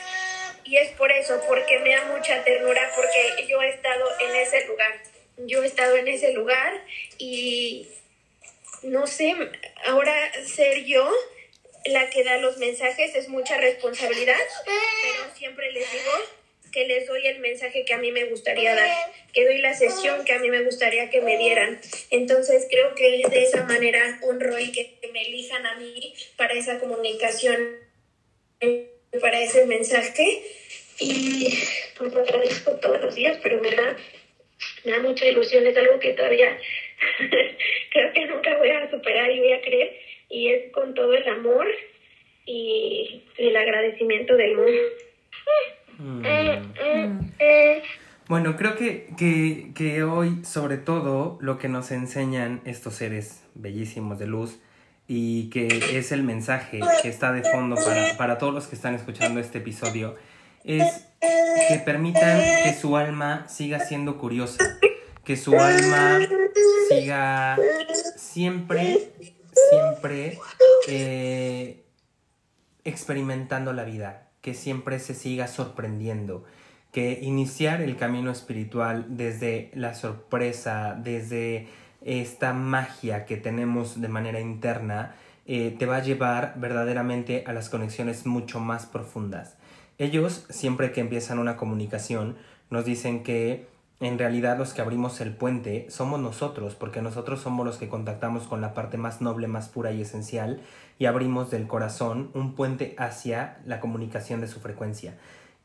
[0.65, 4.65] y es por eso, porque me da mucha ternura, porque yo he estado en ese
[4.65, 5.01] lugar,
[5.37, 6.73] yo he estado en ese lugar
[7.17, 7.87] y
[8.83, 9.35] no sé,
[9.85, 10.13] ahora
[10.45, 11.09] ser yo
[11.89, 16.11] la que da los mensajes es mucha responsabilidad, pero siempre les digo
[16.71, 18.89] que les doy el mensaje que a mí me gustaría dar,
[19.33, 21.79] que doy la sesión que a mí me gustaría que me dieran.
[22.11, 26.79] Entonces creo que de esa manera honro y que me elijan a mí para esa
[26.79, 27.77] comunicación,
[29.19, 30.43] para ese mensaje.
[30.99, 31.57] Y
[31.97, 33.97] pues agradezco todos los días, pero me da,
[34.83, 36.59] me da mucha ilusión, es algo que todavía
[37.91, 39.97] creo que nunca voy a superar y voy a creer,
[40.29, 41.67] y es con todo el amor
[42.45, 44.81] y el agradecimiento del mundo.
[45.97, 46.21] Mm.
[48.27, 49.09] Bueno, creo que,
[49.75, 54.59] que, hoy, sobre todo, lo que nos enseñan estos seres bellísimos de luz
[55.07, 58.93] y que es el mensaje que está de fondo para, para todos los que están
[58.93, 60.15] escuchando este episodio,
[60.63, 64.79] es que permitan que su alma siga siendo curiosa,
[65.23, 66.19] que su alma
[66.89, 67.57] siga
[68.15, 69.09] siempre,
[69.69, 70.39] siempre
[70.87, 71.83] eh,
[72.83, 76.45] experimentando la vida, que siempre se siga sorprendiendo,
[76.91, 81.67] que iniciar el camino espiritual desde la sorpresa, desde
[82.01, 87.69] esta magia que tenemos de manera interna, eh, te va a llevar verdaderamente a las
[87.69, 89.57] conexiones mucho más profundas.
[89.97, 92.37] Ellos, siempre que empiezan una comunicación,
[92.69, 93.67] nos dicen que
[93.99, 98.47] en realidad los que abrimos el puente somos nosotros, porque nosotros somos los que contactamos
[98.47, 100.61] con la parte más noble, más pura y esencial,
[100.97, 105.15] y abrimos del corazón un puente hacia la comunicación de su frecuencia.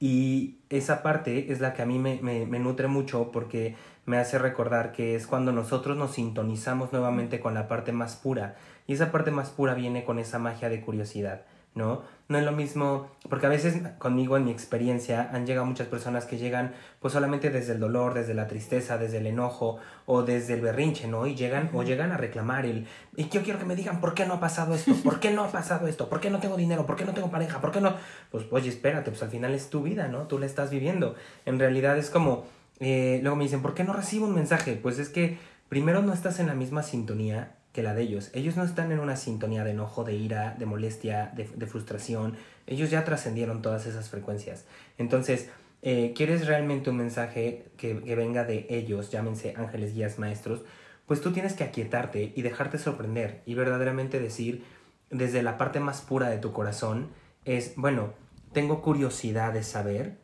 [0.01, 4.39] Y esa parte es la que a mí me, me, nutre mucho porque me hace
[4.39, 8.57] recordar que es cuando nosotros nos sintonizamos nuevamente con la parte más pura.
[8.87, 11.43] Y esa parte más pura viene con esa magia de curiosidad.
[11.75, 12.03] ¿no?
[12.27, 16.25] No es lo mismo, porque a veces conmigo en mi experiencia han llegado muchas personas
[16.25, 20.55] que llegan pues solamente desde el dolor, desde la tristeza, desde el enojo o desde
[20.55, 21.27] el berrinche, ¿no?
[21.27, 24.25] Y llegan o llegan a reclamar el, y yo quiero que me digan por qué
[24.25, 26.87] no ha pasado esto, por qué no ha pasado esto, por qué no tengo dinero,
[26.87, 27.95] por qué no tengo pareja, por qué no,
[28.31, 30.23] pues oye, espérate, pues al final es tu vida, ¿no?
[30.23, 31.17] Tú la estás viviendo.
[31.45, 32.47] En realidad es como,
[32.81, 34.77] eh, luego me dicen, ¿por qué no recibo un mensaje?
[34.77, 35.37] Pues es que
[35.69, 38.31] primero no estás en la misma sintonía que la de ellos.
[38.35, 42.37] Ellos no están en una sintonía de enojo, de ira, de molestia, de, frustración.
[42.69, 44.65] Ellos ya trascendieron todas esas frecuencias.
[44.97, 45.51] Entonces,
[45.83, 50.63] eh, ¿quieres realmente un mensaje que, venga de ellos, llámense ángeles, guías, maestros?
[51.07, 54.63] Pues tú tienes que aquietarte y dejarte sorprender y verdaderamente decir
[55.11, 57.09] desde la parte más pura de tu corazón
[57.45, 58.15] es, bueno,
[58.53, 60.19] tengo curiosidad de saber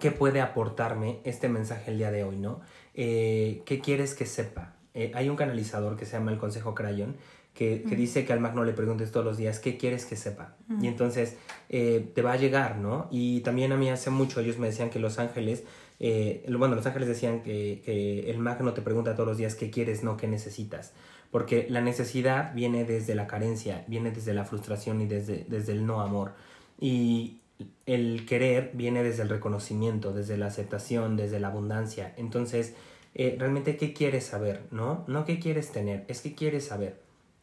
[0.00, 2.60] qué puede aportarme este mensaje el día de hoy, ¿no?
[2.94, 4.77] Eh, ¿Qué quieres que sepa?
[4.98, 7.14] Eh, hay un canalizador que se llama el Consejo Crayon
[7.54, 10.56] que, dice que al magno le preguntes todos los días qué quieres que sepa.
[10.80, 11.36] Y entonces
[11.68, 13.06] eh, te va a llegar, ¿no?
[13.10, 15.62] Y también a mí hace mucho ellos me decían que los ángeles,
[16.00, 19.70] eh, bueno, los ángeles decían que, que el magno te pregunta todos los días qué
[19.70, 20.92] quieres, no qué necesitas.
[21.30, 25.86] Porque la necesidad viene desde la carencia, viene desde la frustración y desde, desde el
[25.86, 26.34] no amor.
[26.80, 27.40] Y
[27.86, 32.14] el querer viene desde el reconocimiento, desde la aceptación, desde la abundancia.
[32.16, 32.74] Entonces,
[33.18, 35.04] eh, realmente qué quieres saber, ¿no?
[35.08, 37.00] No qué quieres tener, es qué quieres saber.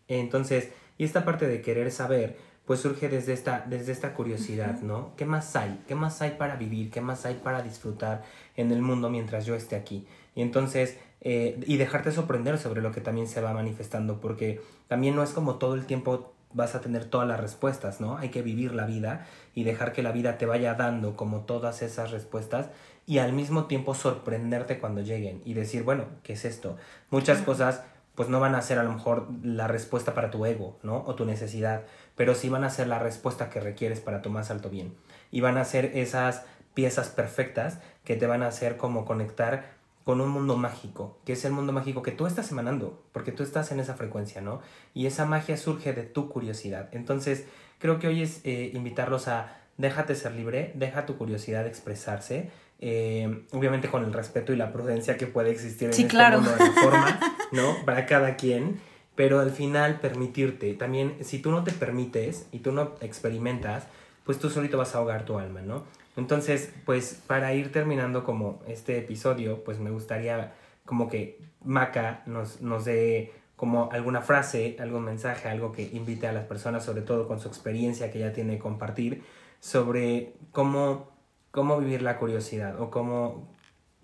[0.07, 5.13] Entonces, y esta parte de querer saber, pues surge desde esta, desde esta curiosidad, ¿no?
[5.17, 5.83] ¿Qué más hay?
[5.85, 6.89] ¿Qué más hay para vivir?
[6.89, 8.23] ¿Qué más hay para disfrutar
[8.55, 10.07] en el mundo mientras yo esté aquí?
[10.33, 15.13] Y entonces, eh, y dejarte sorprender sobre lo que también se va manifestando, porque también
[15.13, 18.17] no es como todo el tiempo vas a tener todas las respuestas, ¿no?
[18.17, 21.81] Hay que vivir la vida y dejar que la vida te vaya dando como todas
[21.81, 22.69] esas respuestas
[23.05, 26.77] y al mismo tiempo sorprenderte cuando lleguen y decir, bueno, ¿qué es esto?
[27.09, 27.83] Muchas cosas
[28.15, 31.03] pues no van a ser a lo mejor la respuesta para tu ego, ¿no?
[31.05, 31.83] O tu necesidad,
[32.15, 34.95] pero sí van a ser la respuesta que requieres para tu más alto bien.
[35.31, 39.75] Y van a ser esas piezas perfectas que te van a hacer como conectar
[40.05, 43.43] con un mundo mágico, que es el mundo mágico que tú estás emanando, porque tú
[43.43, 44.61] estás en esa frecuencia, ¿no?
[44.93, 46.89] Y esa magia surge de tu curiosidad.
[46.93, 47.45] Entonces,
[47.79, 52.49] creo que hoy es eh, invitarlos a déjate ser libre, deja tu curiosidad expresarse,
[52.79, 56.41] eh, obviamente con el respeto y la prudencia que puede existir en sí, este claro.
[56.41, 57.19] mundo de forma,
[57.51, 57.85] ¿no?
[57.85, 58.79] Para cada quien,
[59.15, 63.85] pero al final permitirte, también si tú no te permites y tú no experimentas,
[64.25, 65.83] pues tú solito vas a ahogar tu alma, ¿no?
[66.17, 70.53] Entonces, pues para ir terminando como este episodio, pues me gustaría
[70.85, 76.33] como que Maca nos, nos dé como alguna frase, algún mensaje, algo que invite a
[76.33, 79.23] las personas, sobre todo con su experiencia que ella tiene que compartir,
[79.59, 81.14] sobre cómo,
[81.55, 83.49] cómo vivir la curiosidad o cómo,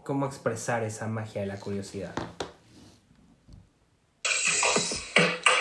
[0.03, 2.15] cómo expresar esa magia de la curiosidad.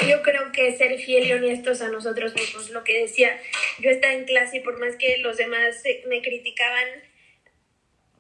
[0.08, 3.36] Yo creo que ser fiel y honestos a nosotros mismos, lo que decía,
[3.80, 6.86] yo estaba en clase y por más que los demás me criticaban,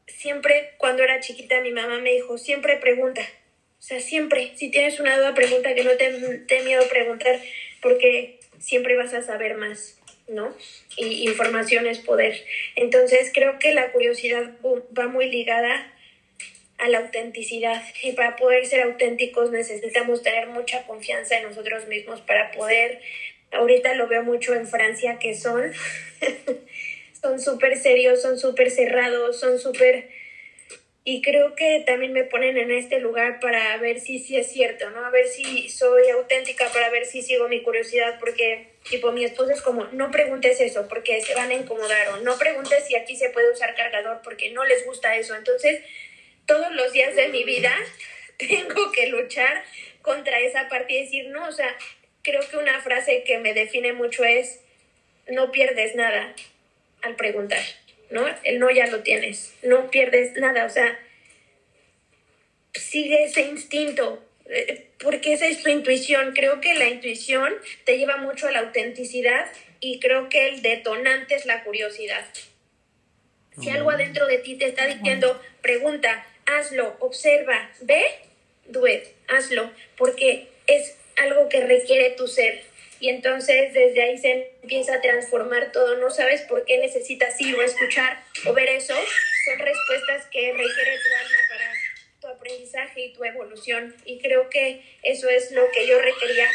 [0.08, 4.98] siempre cuando era chiquita mi mamá me dijo, siempre pregunta, o sea, siempre, si tienes
[4.98, 7.40] una duda, pregunta, que no te, te miedo preguntar,
[7.80, 9.99] porque siempre vas a saber más,
[10.30, 10.56] ¿no?
[10.96, 12.42] Y información es poder.
[12.76, 14.50] Entonces creo que la curiosidad
[14.96, 15.92] va muy ligada
[16.80, 17.82] a la autenticidad.
[18.02, 23.00] Y para poder ser auténticos necesitamos tener mucha confianza en nosotros mismos para poder,
[23.52, 25.72] ahorita lo veo mucho en Francia, que son,
[27.20, 30.08] son súper serios, son súper cerrados, son súper...
[31.02, 34.90] Y creo que también me ponen en este lugar para ver si sí es cierto,
[34.90, 35.04] ¿no?
[35.04, 39.50] A ver si soy auténtica, para ver si sigo mi curiosidad, porque, tipo, mi esposo
[39.50, 43.16] es como, no preguntes eso, porque se van a incomodar, o no preguntes si aquí
[43.16, 45.34] se puede usar cargador, porque no les gusta eso.
[45.34, 45.82] Entonces,
[46.46, 47.72] todos los días de mi vida
[48.38, 49.62] tengo que luchar
[50.02, 51.76] contra esa parte y decir, no, o sea,
[52.22, 54.60] creo que una frase que me define mucho es,
[55.28, 56.34] no pierdes nada
[57.02, 57.62] al preguntar,
[58.10, 58.26] ¿no?
[58.42, 60.98] El no ya lo tienes, no pierdes nada, o sea,
[62.74, 64.24] sigue ese instinto,
[64.98, 66.32] porque esa es tu intuición.
[66.34, 69.46] Creo que la intuición te lleva mucho a la autenticidad
[69.80, 72.24] y creo que el detonante es la curiosidad.
[73.60, 78.04] Si algo adentro de ti te está diciendo, pregunta, hazlo, observa, ve,
[78.66, 82.62] do it, hazlo, porque es algo que requiere tu ser.
[83.00, 85.96] Y entonces desde ahí se empieza a transformar todo.
[85.96, 88.94] No sabes por qué necesitas ir o escuchar o ver eso.
[88.94, 91.79] Son respuestas que requiere tu alma para
[92.40, 93.94] aprendizaje y tu evolución.
[94.04, 96.48] Y creo que eso es lo que yo requería.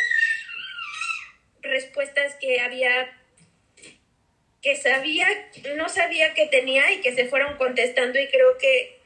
[1.62, 3.12] Respuestas que había
[4.62, 5.28] que sabía,
[5.76, 9.00] no sabía que tenía y que se fueron contestando y creo que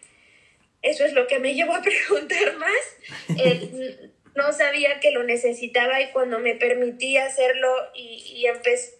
[0.82, 2.98] eso es lo que me llevó a preguntar más.
[3.38, 8.96] El, no sabía que lo necesitaba y cuando me permití hacerlo y, y, empecé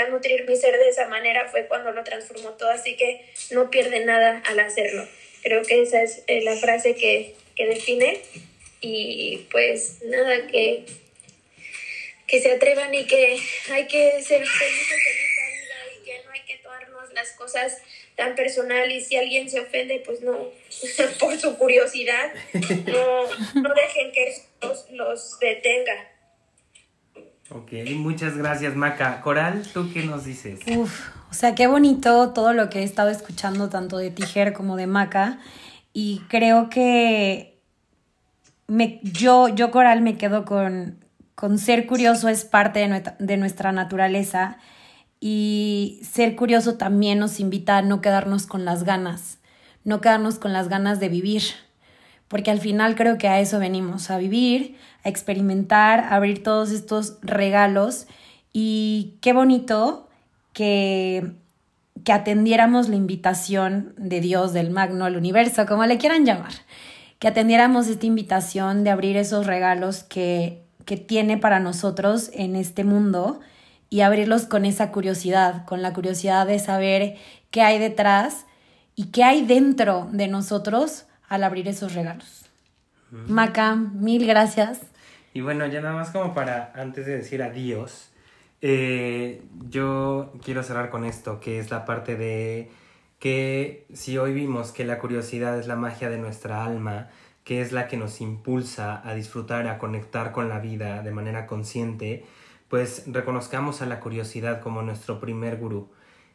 [0.00, 3.70] a nutrir mi ser de esa manera fue cuando lo transformó todo, así que no
[3.70, 5.06] pierde nada al hacerlo.
[5.42, 8.20] Creo que esa es la frase que, que define
[8.80, 10.84] y pues nada, que,
[12.26, 16.30] que se atrevan y que hay que ser felices en esta vida y que no
[16.30, 17.78] hay que tomarnos las cosas
[18.14, 20.50] tan personal y si alguien se ofende, pues no,
[21.18, 22.32] por su curiosidad,
[22.86, 26.17] no, no dejen que los, los detenga.
[27.50, 29.20] Ok, muchas gracias Maca.
[29.22, 30.60] Coral, ¿tú qué nos dices?
[30.66, 34.76] Uf, o sea, qué bonito todo lo que he estado escuchando tanto de Tijer como
[34.76, 35.38] de Maca
[35.94, 37.58] y creo que
[38.66, 41.02] me, yo, yo Coral me quedo con,
[41.34, 44.58] con ser curioso es parte de de nuestra naturaleza
[45.20, 49.38] y ser curioso también nos invita a no quedarnos con las ganas,
[49.84, 51.42] no quedarnos con las ganas de vivir,
[52.28, 56.70] porque al final creo que a eso venimos, a vivir, a experimentar, a abrir todos
[56.70, 58.06] estos regalos.
[58.52, 60.08] Y qué bonito
[60.52, 61.32] que,
[62.04, 66.52] que atendiéramos la invitación de Dios, del magno, al universo, como le quieran llamar,
[67.18, 72.84] que atendiéramos esta invitación de abrir esos regalos que, que tiene para nosotros en este
[72.84, 73.40] mundo
[73.90, 77.16] y abrirlos con esa curiosidad, con la curiosidad de saber
[77.50, 78.44] qué hay detrás
[78.94, 82.46] y qué hay dentro de nosotros al abrir esos regalos.
[83.10, 83.32] Mm.
[83.32, 84.80] Maca, mil gracias.
[85.34, 88.10] Y bueno, ya nada más como para, antes de decir adiós,
[88.60, 92.70] eh, yo quiero cerrar con esto, que es la parte de
[93.18, 97.08] que si hoy vimos que la curiosidad es la magia de nuestra alma,
[97.44, 101.46] que es la que nos impulsa a disfrutar, a conectar con la vida de manera
[101.46, 102.24] consciente,
[102.68, 105.88] pues reconozcamos a la curiosidad como nuestro primer gurú,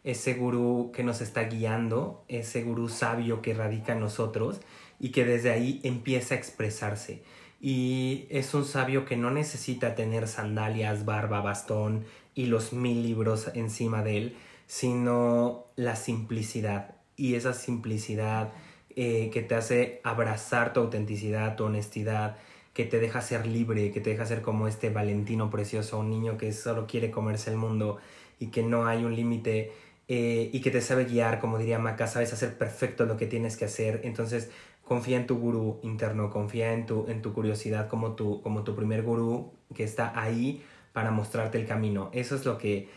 [0.03, 4.59] ese gurú que nos está guiando, ese gurú sabio que radica en nosotros
[5.03, 7.23] y que desde ahí empieza a expresarse.
[7.59, 13.51] Y es un sabio que no necesita tener sandalias, barba, bastón y los mil libros
[13.53, 16.95] encima de él, sino la simplicidad.
[17.17, 18.53] Y esa simplicidad
[18.95, 22.37] eh, que te hace abrazar tu autenticidad, tu honestidad,
[22.73, 26.37] que te deja ser libre, que te deja ser como este Valentino precioso, un niño
[26.37, 27.97] que solo quiere comerse el mundo
[28.39, 29.73] y que no hay un límite
[30.07, 33.57] eh, y que te sabe guiar, como diría Maca, sabes hacer perfecto lo que tienes
[33.57, 34.01] que hacer.
[34.03, 34.49] Entonces,
[34.83, 38.75] confía en tu gurú interno, confía en tu, en tu curiosidad como tu, como tu
[38.75, 42.09] primer gurú que está ahí para mostrarte el camino.
[42.13, 42.89] Eso es lo que,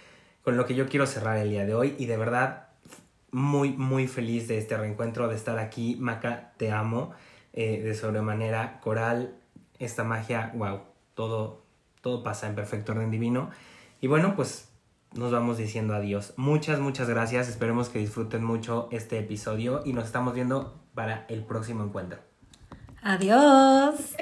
[0.43, 2.69] con lo que yo quiero cerrar el día de hoy y de verdad
[3.31, 5.97] muy, muy feliz de este reencuentro, de estar aquí.
[5.99, 7.13] Maca, te amo
[7.53, 8.81] eh, de sobremanera.
[8.81, 9.35] Coral,
[9.79, 10.81] esta magia, wow,
[11.15, 11.63] todo,
[12.01, 13.51] todo pasa en perfecto orden divino.
[14.01, 14.69] Y bueno, pues
[15.15, 16.35] nos vamos diciendo adiós.
[16.37, 17.49] Muchas, muchas gracias.
[17.49, 22.19] Esperemos que disfruten mucho este episodio y nos estamos viendo para el próximo encuentro.
[23.03, 24.17] Adiós.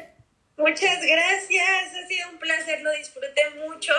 [0.58, 1.94] Muchas gracias.
[1.94, 2.82] Ha sido un placer.
[2.82, 3.92] Lo disfruté mucho.